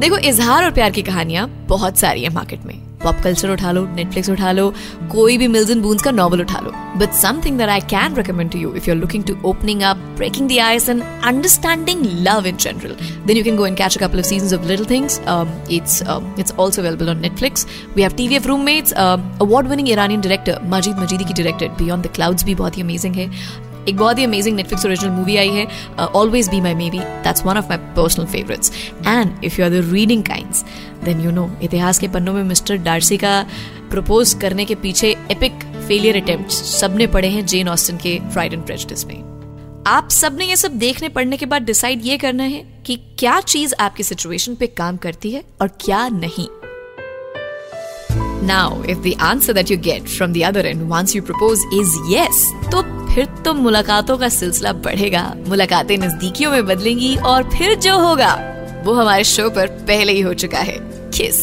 देखो 0.00 0.18
इजहार 0.18 0.64
और 0.64 0.70
प्यार 0.70 0.90
की 0.90 1.02
कहानियां 1.02 1.46
बहुत 1.66 1.98
सारी 1.98 2.22
है 2.22 2.32
market 2.34 2.64
में 2.66 2.87
पॉप 3.03 3.21
कल्चर 3.23 3.49
उठा 3.51 3.71
लो 3.71 3.85
नेटफ्लिक्स 3.95 4.29
उठा 4.29 4.51
लो, 4.51 4.69
कोई 5.11 5.37
भी 5.37 5.47
मिल्स 5.47 5.69
एंड 5.71 5.81
बूंस 5.81 6.03
का 6.03 6.11
नॉवल 6.11 6.41
उठा 6.41 6.59
लो। 6.59 6.71
But 6.99 7.13
something 7.13 7.57
that 7.57 7.69
I 7.69 7.81
can 7.89 8.15
recommend 8.15 8.51
to 8.51 8.59
you 8.59 8.73
if 8.75 8.89
you 8.89 8.95
are 8.95 8.99
looking 8.99 9.23
to 9.23 9.35
opening 9.49 9.81
up 9.81 9.97
breaking 10.17 10.49
the 10.49 10.57
ice 10.63 10.89
and 10.89 11.03
understanding 11.03 12.05
love 12.27 12.47
in 12.47 12.57
general 12.57 12.95
then 13.25 13.37
you 13.37 13.43
can 13.43 13.57
go 13.57 13.65
and 13.65 13.77
catch 13.77 13.97
a 13.97 14.05
couple 14.05 14.19
of 14.19 14.25
seasons 14.25 14.53
of 14.53 14.67
little 14.67 14.85
things 14.89 15.19
it's 15.71 16.01
it's 16.39 16.53
also 16.59 16.81
available 16.81 17.09
on 17.09 17.19
Netflix 17.21 17.67
we 17.95 18.01
have 18.01 18.11
TVF 18.17 18.47
roommates 18.47 18.93
award 18.93 19.67
winning 19.69 19.89
Iranian 19.89 20.21
director 20.21 20.59
Majid 20.75 20.99
Majidi 20.99 21.23
की 21.23 21.33
director 21.33 21.83
beyond 21.83 22.05
the 22.05 22.11
clouds 22.15 22.45
भी 22.45 22.55
बहुत 22.55 22.77
ही 22.77 22.81
amazing 22.81 23.15
है। 23.15 23.29
एक 23.89 23.97
बहुत 23.97 24.17
ही 24.19 24.23
amazing 24.23 24.55
Netflix 24.55 24.85
original 24.85 25.11
movie 25.11 25.35
आई 25.37 25.49
है 25.49 25.67
always 26.15 26.49
be 26.49 26.59
my 26.61 26.73
maybe 26.75 26.89
that's 26.89 27.45
one 27.45 27.57
of 27.57 27.69
my 27.69 27.77
personal 27.95 28.25
favourites 28.33 28.71
and 29.07 29.43
if 29.45 29.59
you 29.59 29.65
are 29.65 29.71
the 29.71 29.89
reading 29.91 30.23
kinds 30.23 30.63
then 31.05 31.21
you 31.21 31.31
know 31.31 31.49
इतिहास 31.63 31.99
के 31.99 32.07
पन्नों 32.07 32.33
में 32.33 32.43
मिस्टर 32.43 32.77
डार्सी 32.77 33.17
का 33.17 33.45
प्रपोज 33.89 34.33
करने 34.33 34.65
के 34.65 34.75
पीछे 34.75 35.15
एपिक 35.31 35.53
फेलियर 35.87 36.21
अटेम्प्ट 36.21 36.51
सबने 36.51 37.07
पढ़े 37.07 37.27
हैं 37.27 37.45
जेन 37.45 37.69
ऑस्टन 37.69 37.97
के 37.97 38.19
फ्राइड 38.29 38.53
एंड 38.53 38.65
प्रेजडिस 38.65 39.05
में। 39.07 39.17
आप 39.87 40.09
सबने 40.09 40.45
ये 40.45 40.55
सब 40.55 40.71
देखने 40.71 41.09
पढ़ने 41.09 41.37
के 41.37 41.45
बाद 41.45 41.61
डिसाइड 41.61 42.01
ये 42.03 42.17
करना 42.17 42.43
है 42.43 42.83
कि 42.85 42.95
क्या 43.19 43.39
चीज़ 43.41 43.73
आपकी 43.79 44.03
सिचुएशन 44.03 44.55
पे 44.55 44.67
काम 44.67 44.97
करती 44.97 45.31
है 45.31 45.43
और 45.61 45.67
क्या 45.67 46.07
नहीं। 46.09 46.47
Now 48.47 48.83
if 48.83 48.99
the 48.99 49.15
answer 49.19 49.53
that 49.53 49.71
you 49.71 49.77
get 49.77 50.07
from 50.17 50.35
the 50.35 50.43
other 50.49 50.65
end 50.65 50.85
once 50.91 51.15
you 51.15 51.21
propose 51.21 51.65
is 51.79 51.95
yes, 52.11 52.37
तो 52.71 52.81
फिर 53.13 53.25
तो 53.25 53.53
मुलाकातों 53.53 54.17
का 54.17 54.29
सिलसिला 54.29 54.73
बढ़ेगा 54.73 55.33
मुलाकातें 55.47 55.97
नजदीकियों 55.97 56.51
में 56.51 56.65
बदलेंगी 56.65 57.15
और 57.15 57.49
फिर 57.49 57.75
जो 57.75 57.97
होगा। 57.97 58.35
वो 58.83 58.93
हमारे 58.93 59.23
शो 59.23 59.49
पर 59.49 59.67
पहले 59.87 60.13
ही 60.13 60.21
हो 60.21 60.33
चुका 60.35 60.59
है। 60.59 60.77
किस 61.17 61.37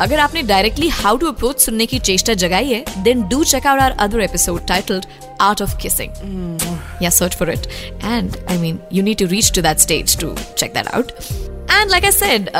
अगर 0.00 0.18
आपने 0.20 0.42
डायरेक्टली 0.42 0.88
हाउ 0.88 1.16
टू 1.16 1.26
अप्रोच 1.26 1.60
सुनने 1.60 1.86
की 1.86 1.98
चेष्टा 1.98 2.34
जगाई 2.34 2.66
है 2.66 3.02
then 3.02 3.22
do 3.28 3.42
check 3.44 3.66
out 3.66 3.80
our 3.80 3.96
other 3.98 4.20
episode 4.20 4.66
titled 4.66 5.06
art 5.40 5.62
of 5.62 5.76
kissing 5.82 7.02
या 7.02 7.10
search 7.10 7.36
for 7.36 7.50
it 7.50 7.66
and 8.04 8.36
I 8.50 8.58
mean 8.58 8.78
you 8.92 9.02
need 9.02 9.18
to 9.18 9.26
reach 9.26 9.52
to 9.54 9.62
that 9.62 9.78
stage 9.78 10.16
to 10.20 10.34
check 10.58 10.74
that 10.74 10.88
out 10.88 11.12
and 11.70 11.90
like 11.90 12.04
I 12.04 12.12
said 12.12 12.50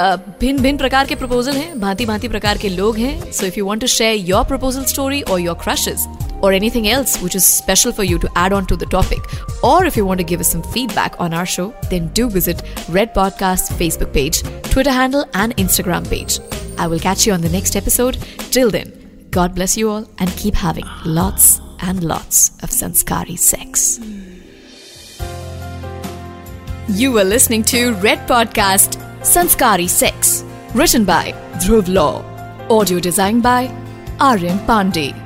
भिन्न 0.41 0.63
भिन्न 0.63 0.79
प्रकार 0.79 1.07
के 1.07 1.15
proposal 1.15 1.57
हैं, 1.57 1.81
भांति 1.81 2.07
भांति 2.07 2.29
प्रकार 2.29 2.59
के 2.59 2.69
लोग 2.69 2.99
हैं। 2.99 3.33
So 3.33 3.47
if 3.47 3.59
you 3.59 3.67
want 3.67 3.81
to 3.81 3.87
share 3.87 4.17
your 4.29 4.45
proposal 4.45 4.85
story 4.85 5.21
और 5.23 5.41
your 5.41 5.59
crushes 5.65 6.07
or 6.47 6.53
anything 6.53 6.89
else 6.89 7.21
which 7.21 7.35
is 7.35 7.45
special 7.45 7.93
for 7.93 8.05
you 8.05 8.19
to 8.19 8.31
add 8.37 8.53
on 8.53 8.67
to 8.67 8.77
the 8.77 8.87
topic, 8.87 9.23
or 9.63 9.85
if 9.85 9.97
you 9.97 10.07
want 10.07 10.19
to 10.19 10.25
give 10.25 10.41
us 10.41 10.53
some 10.53 10.63
feedback 10.63 11.19
on 11.19 11.35
our 11.35 11.47
show, 11.47 11.75
then 11.91 12.09
do 12.13 12.31
visit 12.31 12.63
Red 12.89 13.13
Podcast's 13.15 13.71
Facebook 13.71 14.13
page, 14.13 14.43
Twitter 14.71 14.93
handle, 14.93 15.25
and 15.35 15.57
Instagram 15.57 16.09
page. 16.09 16.39
I 16.79 16.87
will 16.87 17.01
catch 17.01 17.27
you 17.27 17.33
on 17.33 17.41
the 17.41 17.49
next 17.49 17.75
episode. 17.75 18.19
Till 18.53 18.71
then, 18.71 19.29
God 19.31 19.55
bless 19.55 19.77
you 19.77 19.91
all 19.91 20.09
and 20.19 20.31
keep 20.37 20.55
having 20.55 20.85
lots 21.05 21.61
and 21.81 22.05
lots 22.05 22.53
of 22.63 22.71
sanskari 22.71 23.37
sex. 23.37 23.99
You 26.89 27.11
were 27.11 27.25
listening 27.25 27.65
to 27.65 27.95
Red 27.95 28.29
Podcast 28.29 29.03
Sanskari 29.23 29.89
Sex, 29.89 30.45
written 30.73 31.05
by 31.05 31.33
Dhruv 31.55 31.93
Law, 31.93 32.23
audio 32.71 33.01
designed 33.01 33.43
by 33.43 33.67
Aryan 34.21 34.59
Pandey, 34.61 35.26